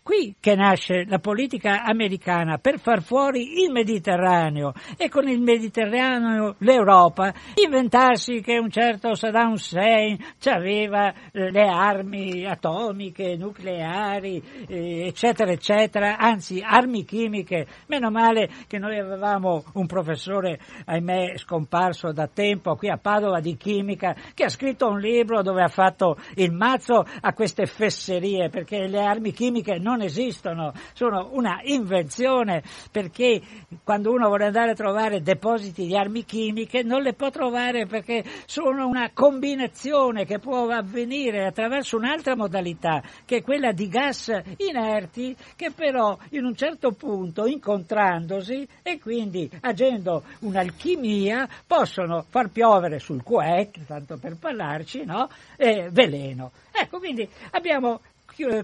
[0.02, 6.54] qui che nasce la politica americana per far fuori il Mediterraneo e con il Mediterraneo
[6.58, 7.32] l'Europa,
[7.62, 16.16] inventarsi che un certo Saddam Hussein aveva eh, le armi atomiche, nucleari, eh, eccetera, eccetera,
[16.16, 17.66] anzi armi chimiche.
[17.86, 23.56] Meno male che noi avevamo un professore, ahimè, scomparso da tempo qui a Padova di
[23.56, 28.86] chimica, che ha scritto un libro dove ha fatto il mazzo a queste fesserie, perché
[28.86, 32.62] le armi chimiche non non esistono, sono una invenzione
[32.92, 33.40] perché
[33.82, 38.24] quando uno vuole andare a trovare depositi di armi chimiche non le può trovare perché
[38.46, 45.34] sono una combinazione che può avvenire attraverso un'altra modalità che è quella di gas inerti
[45.56, 53.22] che però in un certo punto incontrandosi e quindi agendo un'alchimia possono far piovere sul
[53.24, 55.28] Kuwait, tanto per parlarci, no?
[55.56, 56.52] eh, veleno.
[56.72, 58.00] Ecco, quindi abbiamo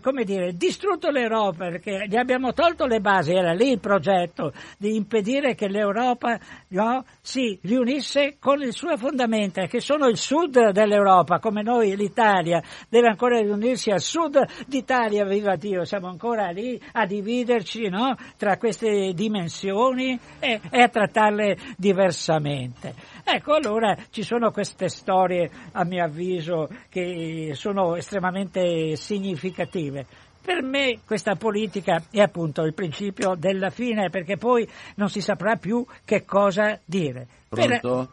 [0.00, 4.94] come dire, distrutto l'Europa perché gli abbiamo tolto le basi, era lì il progetto di
[4.96, 6.38] impedire che l'Europa
[6.68, 12.62] no, si riunisse con le sue fondamenta, che sono il sud dell'Europa, come noi l'Italia
[12.88, 18.56] deve ancora riunirsi al sud d'Italia, viva Dio, siamo ancora lì a dividerci no, tra
[18.56, 22.94] queste dimensioni e, e a trattarle diversamente.
[23.24, 29.65] Ecco, allora ci sono queste storie, a mio avviso, che sono estremamente significative.
[29.66, 35.56] Per me questa politica è appunto il principio della fine, perché poi non si saprà
[35.56, 37.26] più che cosa dire.
[37.48, 37.96] Pronto?
[37.96, 38.08] Per...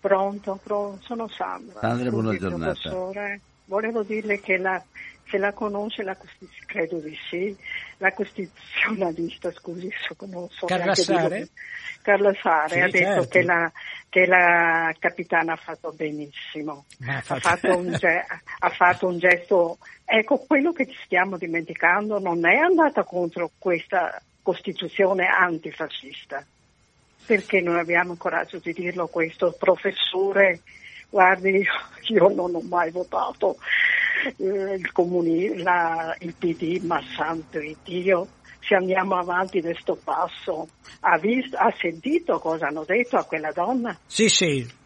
[0.00, 1.80] Pronto, pronto, sono Sandra.
[1.80, 3.38] Sandra, buona giornata.
[3.66, 4.82] Volevo dirle che la,
[5.32, 6.14] se la conosce, la,
[6.66, 7.56] credo di sì,
[7.96, 9.90] la costituzionalista, scusi,
[10.28, 11.48] non so Carla Sare?
[12.02, 13.28] Carlo Sare sì, ha detto certo.
[13.28, 13.72] che, la,
[14.10, 17.48] che, la, capitana ha fatto benissimo, ha fatto...
[17.48, 17.98] Ha, fatto un,
[18.58, 24.20] ha fatto un gesto, ecco quello che ci stiamo dimenticando non è andata contro questa
[24.42, 26.44] Costituzione antifascista,
[27.24, 30.60] perché non abbiamo il coraggio di dirlo questo, professore,
[31.08, 31.64] guardi,
[32.08, 33.56] io non ho mai votato
[34.36, 38.28] eh, il, comuni, la, il PD, ma santo Dio,
[38.60, 40.68] se andiamo avanti di questo passo,
[41.00, 43.96] ha, visto, ha sentito cosa hanno detto a quella donna?
[44.06, 44.80] Sì, sì.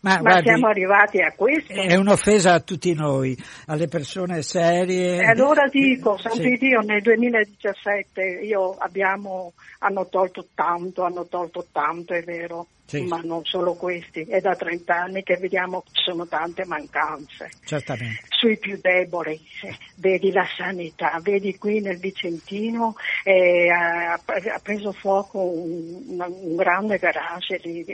[0.00, 1.72] Ma, Ma guardi, siamo arrivati a questo?
[1.72, 3.36] È un'offesa a tutti noi,
[3.66, 5.16] alle persone serie.
[5.16, 6.56] E allora dico, santo sì.
[6.56, 13.02] Dio, nel 2017 io abbiamo, hanno tolto tanto, hanno tolto tanto, è vero sì.
[13.02, 14.22] ma non solo questi.
[14.22, 17.50] È da 30 anni che vediamo che ci sono tante mancanze.
[17.64, 18.22] Certamente.
[18.28, 19.38] Sui più deboli,
[19.96, 22.94] vedi la sanità, vedi qui nel Vicentino
[23.24, 27.84] eh, ha, ha, preso fuoco un, un grande garage, lì,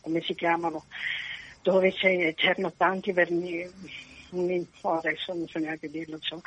[0.00, 0.84] come si chiamano,
[1.62, 3.70] dove c'erano tanti vernieri
[4.82, 6.42] adesso non so neanche dirlo, insomma,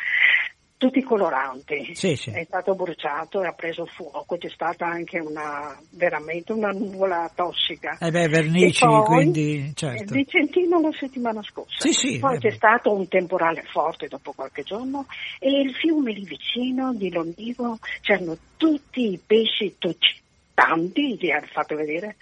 [0.86, 1.96] tutti coloranti.
[1.96, 2.30] Sì, sì.
[2.30, 7.98] È stato bruciato e ha preso fuoco, c'è stata anche una, veramente una nuvola tossica.
[8.00, 10.14] Eh beh, vernici, poi, quindi certo.
[10.14, 11.90] Vicentino la settimana scorsa.
[11.90, 15.08] Sì, poi c'è stato un temporale forte dopo qualche giorno
[15.40, 20.08] e il fiume lì vicino di Londivo c'erano tutti i pesci, tutti,
[20.54, 22.16] tanti, li ha fatto vedere,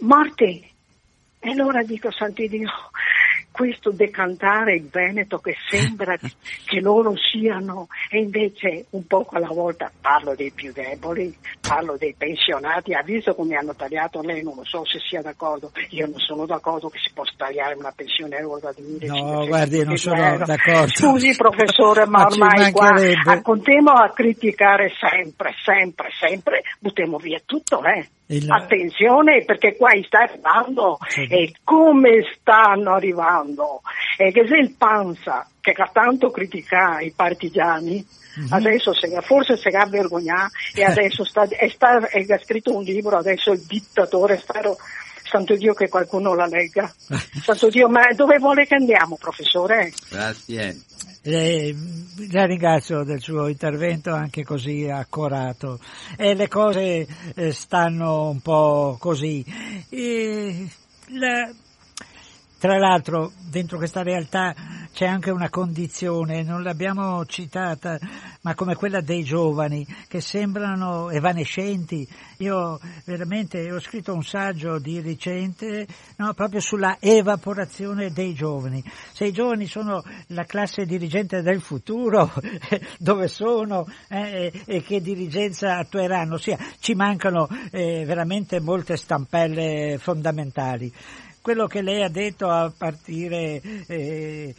[0.00, 0.76] morti.
[1.40, 2.68] E allora dico, santi Dio,
[3.58, 6.16] questo decantare il Veneto che sembra
[6.64, 12.14] che loro siano, e invece un poco alla volta parlo dei più deboli, parlo dei
[12.16, 16.20] pensionati, ha visto come hanno tagliato lei, non lo so se sia d'accordo, io non
[16.20, 20.36] sono d'accordo che si possa tagliare una pensione euro da 1500 No, guardi, non sono
[20.38, 20.88] d'accordo.
[20.94, 27.82] Scusi professore, ma, ma ormai qua continuiamo a criticare sempre, sempre, sempre, buttiamo via tutto,
[27.82, 28.06] eh.
[28.30, 28.46] Il...
[28.50, 31.22] Attenzione perché qua sta arrivando sì.
[31.22, 33.47] e come stanno arrivando.
[34.16, 38.04] E che se il Panza, che ha tanto criticato i partigiani,
[38.40, 38.52] mm-hmm.
[38.52, 42.82] adesso se, forse si ha vergognato e adesso sta, è, sta, è, ha scritto un
[42.82, 44.76] libro, adesso il dittatore, spero,
[45.22, 46.92] santo Dio che qualcuno la legga.
[47.42, 49.92] santo Dio, ma dove vuole che andiamo professore?
[50.08, 50.82] Grazie.
[51.22, 51.74] Eh,
[52.30, 55.78] la ringrazio del suo intervento anche così accorato.
[56.16, 59.44] E le cose eh, stanno un po' così.
[59.90, 60.66] E
[61.08, 61.50] la,
[62.58, 64.54] tra l'altro dentro questa realtà
[64.92, 67.98] c'è anche una condizione, non l'abbiamo citata,
[68.40, 72.06] ma come quella dei giovani che sembrano evanescenti.
[72.38, 75.86] Io veramente ho scritto un saggio di recente
[76.16, 78.82] no, proprio sulla evaporazione dei giovani.
[79.12, 82.32] Se i giovani sono la classe dirigente del futuro,
[82.98, 86.38] dove sono eh, e che dirigenza attueranno?
[86.38, 90.92] Sia, ci mancano eh, veramente molte stampelle fondamentali
[91.48, 94.54] quello che lei ha detto a partire eh,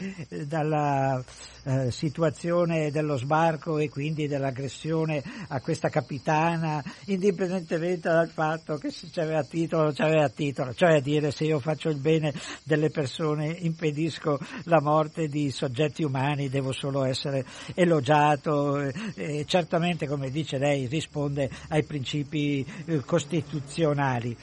[0.47, 1.23] dalla
[1.65, 9.07] eh, situazione dello sbarco e quindi dell'aggressione a questa capitana, indipendentemente dal fatto che se
[9.11, 12.33] c'aveva titolo o c'aveva titolo, cioè a dire se io faccio il bene
[12.63, 17.45] delle persone impedisco la morte di soggetti umani, devo solo essere
[17.75, 18.79] elogiato
[19.13, 24.35] e certamente come dice lei risponde ai principi eh, costituzionali.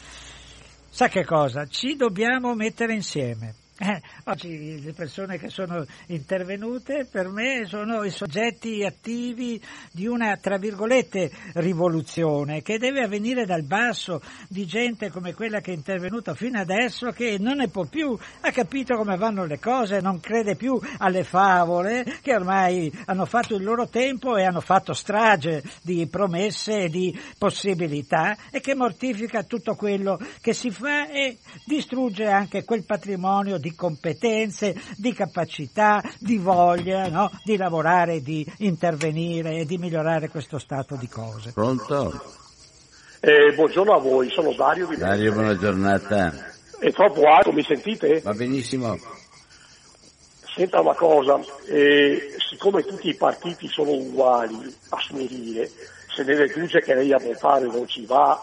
[0.96, 1.66] Sa che cosa?
[1.66, 8.10] Ci dobbiamo mettere insieme Eh, oggi le persone che sono intervenute per me sono i
[8.10, 9.60] soggetti attivi
[9.92, 15.72] di una, tra virgolette, rivoluzione che deve avvenire dal basso di gente come quella che
[15.72, 20.00] è intervenuta fino adesso che non ne può più, ha capito come vanno le cose,
[20.00, 24.94] non crede più alle favole che ormai hanno fatto il loro tempo e hanno fatto
[24.94, 31.36] strage di promesse e di possibilità e che mortifica tutto quello che si fa e
[31.66, 37.28] distrugge anche quel patrimonio di competenze, di capacità, di voglia no?
[37.42, 41.50] di lavorare, di intervenire e di migliorare questo stato di cose.
[41.52, 42.12] Pronto?
[43.18, 46.32] Eh, buongiorno a voi, sono Dario di Dario, buona giornata.
[46.78, 48.20] È troppo alto, mi sentite?
[48.20, 48.96] Va benissimo.
[50.54, 55.68] Senta una cosa, eh, siccome tutti i partiti sono uguali a smerire,
[56.14, 58.38] se ne deduce che lei a votare non ci va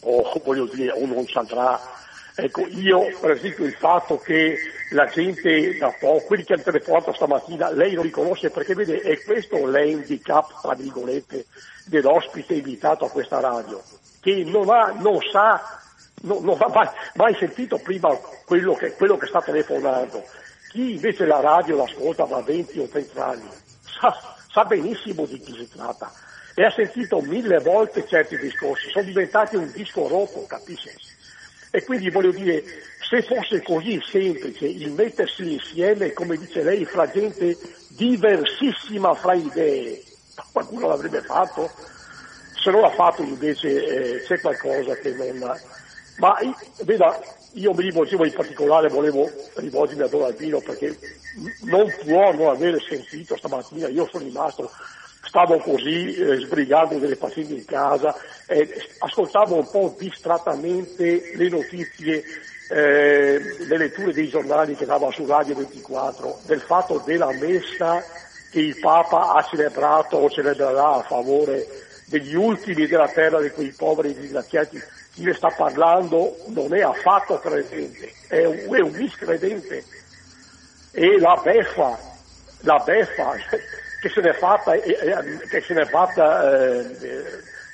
[0.00, 1.95] o voglio dire o non ci andrà
[2.38, 4.58] Ecco, io per esempio il fatto che
[4.90, 9.22] la gente da poco, quelli che hanno telefonato stamattina, lei lo riconosce perché vede, è
[9.22, 11.46] questo l'handicap, tra virgolette,
[11.86, 13.82] dell'ospite invitato a questa radio,
[14.20, 15.80] che non, ha, non sa,
[16.22, 18.14] non, non ha mai, mai, sentito prima
[18.44, 20.22] quello che, quello che sta telefonando.
[20.68, 23.48] Chi invece la radio l'ascolta da 20 o 30 anni
[23.80, 24.14] sa,
[24.50, 26.12] sa benissimo di chi si tratta
[26.54, 31.05] e ha sentito mille volte certi discorsi, sono diventati un disco rotto, capisci?
[31.70, 32.62] E quindi voglio dire,
[33.08, 37.56] se fosse così semplice il mettersi insieme, come dice lei, fra gente
[37.90, 40.02] diversissima fra idee,
[40.52, 41.70] qualcuno l'avrebbe fatto,
[42.60, 45.54] se non l'ha fatto invece eh, c'è qualcosa che non...
[46.18, 46.34] Ma
[46.84, 47.20] veda,
[47.52, 50.96] io mi rivolgevo in particolare, volevo rivolgermi a Don Albino perché
[51.62, 54.70] non può non aver sentito stamattina, io sono rimasto
[55.26, 58.14] stavo così eh, sbrigando delle pazienti in casa,
[58.46, 62.22] eh, ascoltavo un po' distrattamente le notizie,
[62.70, 68.02] eh, le letture dei giornali che dava su Radio 24 del fatto della messa
[68.50, 71.66] che il Papa ha celebrato o celebrerà a favore
[72.06, 74.80] degli ultimi della terra, di quei poveri disgraziati.
[75.12, 79.84] Chi ne sta parlando non è affatto credente, è un, è un miscredente.
[80.92, 81.98] E la beffa,
[82.60, 83.34] la beffa,
[84.06, 86.86] che se n'è fatta, che se n'è fatta eh,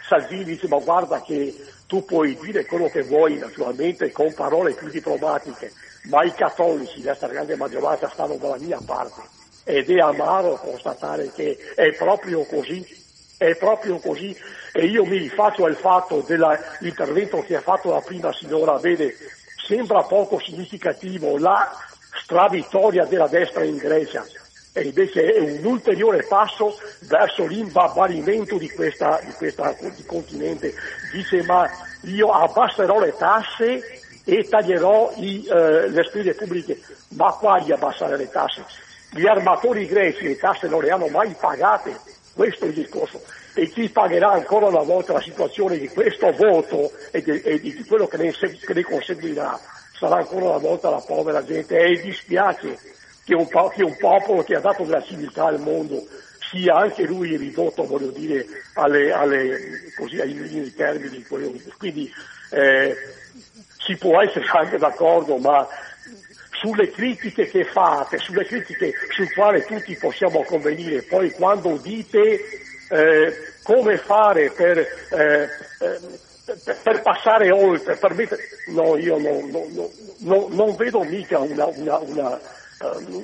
[0.06, 1.54] Salvini dice ma guarda che
[1.86, 5.72] tu puoi dire quello che vuoi naturalmente con parole più diplomatiche,
[6.04, 9.20] ma i cattolici, la stragrande maggioranza, stanno dalla mia parte.
[9.64, 12.84] Ed è amaro constatare che è proprio così,
[13.36, 14.36] è proprio così.
[14.72, 19.14] E io mi rifaccio al fatto dell'intervento che ha fatto la prima signora, vede,
[19.66, 21.70] sembra poco significativo la
[22.22, 24.24] stravittoria della destra in Grecia,
[24.72, 30.72] e invece è un ulteriore passo verso l'imbabbalimento di questa, di questa di continente.
[31.12, 31.68] Dice ma
[32.02, 36.80] io abbasserò le tasse e taglierò i, eh, le spese pubbliche.
[37.08, 38.64] Ma quali abbassare le tasse?
[39.10, 42.00] Gli armatori greci le tasse non le hanno mai pagate,
[42.34, 43.22] questo è il discorso.
[43.54, 47.84] E chi pagherà ancora una volta la situazione di questo voto e di, e di
[47.84, 49.60] quello che ne, che ne conseguirà
[50.02, 52.76] sarà ancora una volta la povera gente e dispiace
[53.24, 56.06] che un, che un popolo che ha dato della civiltà al mondo
[56.50, 58.44] sia anche lui ridotto, voglio dire,
[58.74, 59.58] alle, alle,
[59.96, 61.24] così, ai minimi termini.
[61.78, 62.12] Quindi
[62.50, 62.94] eh,
[63.78, 65.66] si può essere anche d'accordo, ma
[66.50, 72.40] sulle critiche che fate, sulle critiche sul quale tutti possiamo convenire, poi quando dite
[72.88, 78.42] eh, come fare per, eh, per, per, passare oltre, per mettere...
[78.68, 82.61] no, io non, non, non, non vedo mica una, una, una eh,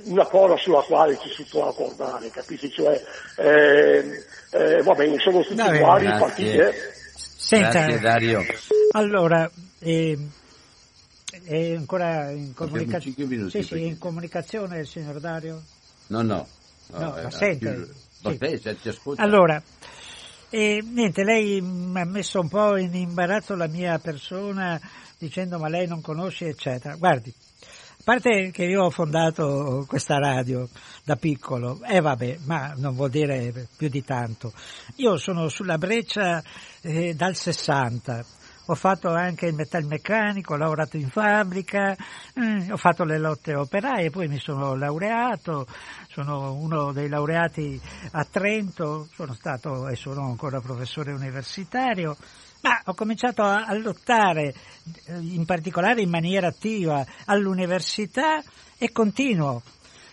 [0.05, 2.71] una cosa sulla quale ci si può accordare, capisci?
[2.71, 3.03] Cioè,
[3.37, 6.57] eh, eh, va bene, sono tutti no, uguali i partiti.
[6.57, 6.73] Eh.
[7.15, 8.45] Senta, Grazie, Dario.
[8.93, 10.19] Allora, eh,
[11.45, 15.63] è ancora in, comunica- sì, sì, in comunicazione il signor Dario?
[16.09, 16.47] No, no.
[16.91, 17.73] No, no ma sente.
[17.73, 17.89] Più...
[18.31, 18.39] Sì.
[18.39, 19.23] Te, ti ascolta.
[19.23, 19.63] Allora,
[20.51, 24.81] eh, niente, lei mi ha messo un po' in imbarazzo la mia persona
[25.19, 26.97] dicendo ma lei non conosce eccetera.
[26.97, 27.33] Guardi,
[28.09, 30.67] parte che io ho fondato questa radio
[31.05, 34.51] da piccolo, e eh vabbè, ma non vuol dire più di tanto.
[34.97, 36.43] Io sono sulla breccia
[36.81, 38.25] eh, dal 60,
[38.65, 41.95] ho fatto anche il metalmeccanico, ho lavorato in fabbrica,
[42.33, 45.67] eh, ho fatto le lotte operaie, poi mi sono laureato,
[46.09, 47.79] sono uno dei laureati
[48.13, 52.17] a Trento, sono stato e sono ancora professore universitario,
[52.61, 54.55] ma ho cominciato a, a lottare,
[55.07, 58.43] eh, in particolare in maniera attiva, all'università
[58.77, 59.63] e continuo.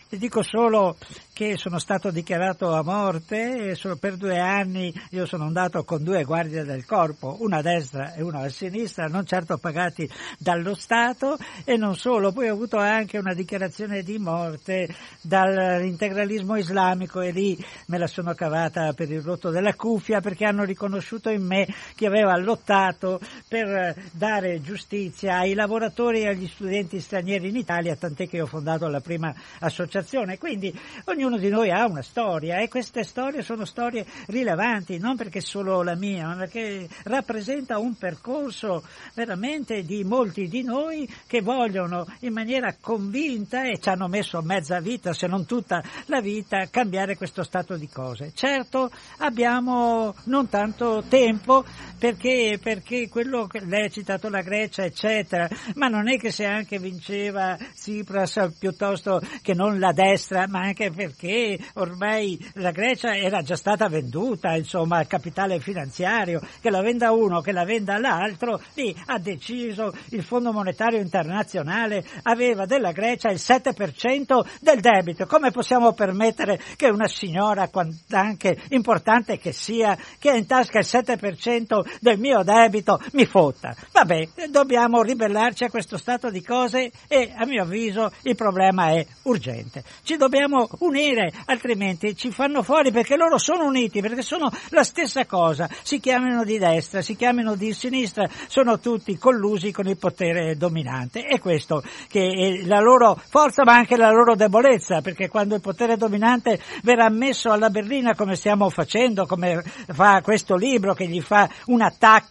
[0.10, 0.98] Vi dico solo
[1.36, 6.64] che sono stato dichiarato a morte per due anni io sono andato con due guardie
[6.64, 10.10] del corpo, una a destra e una a sinistra, non certo pagati
[10.40, 14.88] dallo Stato e non solo, poi ho avuto anche una dichiarazione di morte
[15.20, 20.64] dall'integralismo islamico e lì me la sono cavata per il rotto della cuffia perché hanno
[20.64, 27.50] riconosciuto in me che aveva lottato per dare giustizia ai lavoratori e agli studenti stranieri
[27.50, 30.38] in Italia, tant'è che ho fondato la prima associazione.
[30.38, 30.74] Quindi
[31.06, 35.82] ognuno di noi ha una storia e queste storie sono storie rilevanti, non perché solo
[35.82, 38.84] la mia, ma perché rappresenta un percorso
[39.14, 44.80] veramente di molti di noi che vogliono in maniera convinta e ci hanno messo mezza
[44.80, 48.32] vita, se non tutta la vita, cambiare questo stato di cose.
[48.34, 51.66] Certo abbiamo non tanto tempo
[51.98, 56.46] perché, perché quello che lei ha citato la Grecia, eccetera, ma non è che se
[56.46, 63.42] anche vinceva Tsipras piuttosto che non la destra, ma anche perché ormai la Grecia era
[63.42, 68.62] già stata venduta, insomma, al capitale finanziario, che la venda uno, che la venda l'altro,
[68.74, 75.26] lì ha deciso il Fondo Monetario Internazionale aveva della Grecia il 7% del debito.
[75.26, 77.70] Come possiamo permettere che una signora,
[78.12, 83.74] anche importante che sia, che ha in tasca il 7% del mio debito, mi fotta?
[83.92, 89.06] Vabbè, dobbiamo ribellarci a questo stato di cose e a mio avviso il problema è
[89.24, 89.84] urgente.
[90.04, 91.05] Ci dobbiamo unire,
[91.46, 96.44] altrimenti ci fanno fuori perché loro sono uniti, perché sono la stessa cosa, si chiamano
[96.44, 101.22] di destra, si chiamano di sinistra, sono tutti collusi con il potere dominante.
[101.22, 105.62] È questo che è la loro forza ma anche la loro debolezza, perché quando il
[105.62, 111.22] potere dominante verrà messo alla berlina come stiamo facendo, come fa questo libro che gli
[111.22, 112.24] fa un attacco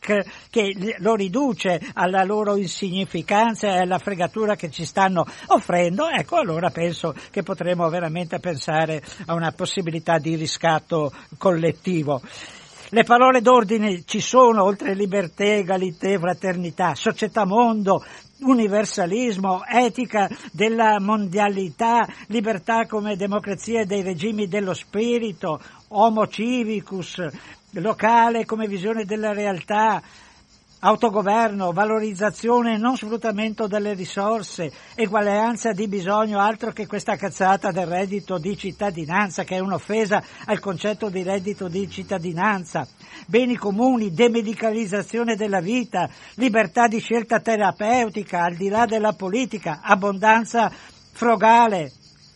[0.51, 6.71] che lo riduce alla loro insignificanza e alla fregatura che ci stanno offrendo, ecco allora
[6.71, 12.21] penso che potremo veramente pensare a una possibilità di riscatto collettivo.
[12.91, 18.05] Le parole d'ordine ci sono, oltre libertà, egalité, fraternità, società mondo,
[18.41, 27.21] universalismo, etica della mondialità, libertà come democrazia dei regimi dello spirito, homo civicus,
[27.73, 30.01] locale come visione della realtà,
[30.85, 37.87] autogoverno, valorizzazione e non sfruttamento delle risorse, eguaglianza di bisogno, altro che questa cazzata del
[37.87, 42.87] reddito di cittadinanza che è un'offesa al concetto di reddito di cittadinanza,
[43.27, 50.71] beni comuni, demedicalizzazione della vita, libertà di scelta terapeutica al di là della politica, abbondanza
[50.71, 51.93] frugale,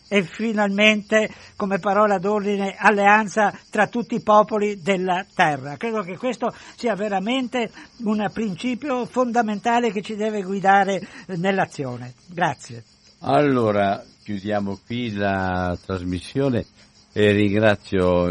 [0.09, 5.77] e finalmente come parola d'ordine alleanza tra tutti i popoli della terra.
[5.77, 12.13] Credo che questo sia veramente un principio fondamentale che ci deve guidare nell'azione.
[12.25, 12.83] Grazie.
[13.19, 16.65] Allora, chiudiamo qui la trasmissione
[17.13, 18.27] e ringrazio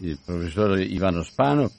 [0.00, 1.70] il professor Ivano Spano.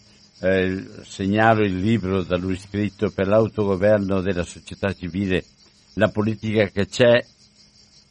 [0.44, 5.44] Eh, segnalo il libro da lui scritto per l'autogoverno della società civile,
[5.96, 7.24] la politica che c'è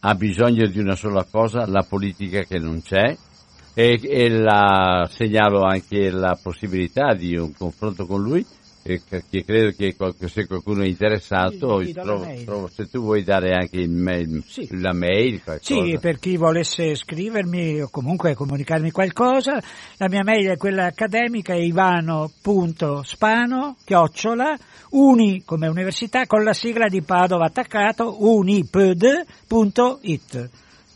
[0.01, 3.17] ha bisogno di una sola cosa, la politica che non c'è,
[3.75, 8.45] e, e la, segnalo anche la possibilità di un confronto con lui,
[8.83, 9.95] e che credo che
[10.29, 14.67] se qualcuno è interessato, sì, trovo, trovo, se tu vuoi dare anche mail, sì.
[14.81, 15.43] la mail.
[15.43, 15.83] Qualcosa.
[15.85, 19.61] Sì, per chi volesse scrivermi o comunque comunicarmi qualcosa,
[19.99, 22.17] la mia mail è quella accademica, è ivano.spano,
[23.85, 24.57] chiocciola,
[24.91, 29.19] uni come università, con la sigla di Padova attaccato, uniped.it.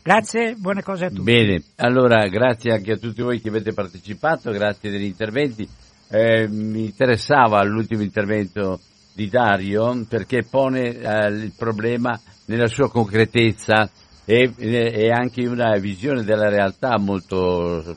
[0.01, 1.21] Grazie, buone cose a tutti.
[1.21, 5.67] Bene, allora grazie anche a tutti voi che avete partecipato, grazie degli interventi.
[6.07, 8.79] Eh, mi interessava l'ultimo intervento
[9.13, 13.89] di Dario perché pone eh, il problema nella sua concretezza
[14.25, 17.95] e, e, anche una visione della realtà molto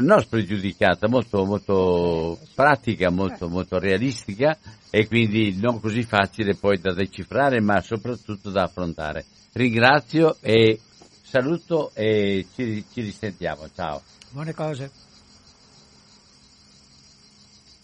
[0.00, 4.56] non spregiudicata, molto, molto pratica, molto, molto realistica
[4.90, 9.24] e quindi non così facile poi da decifrare ma soprattutto da affrontare.
[9.52, 10.80] Ringrazio e
[11.22, 13.68] saluto e ci, ci risentiamo.
[13.74, 14.02] Ciao.
[14.30, 15.09] Buone cose.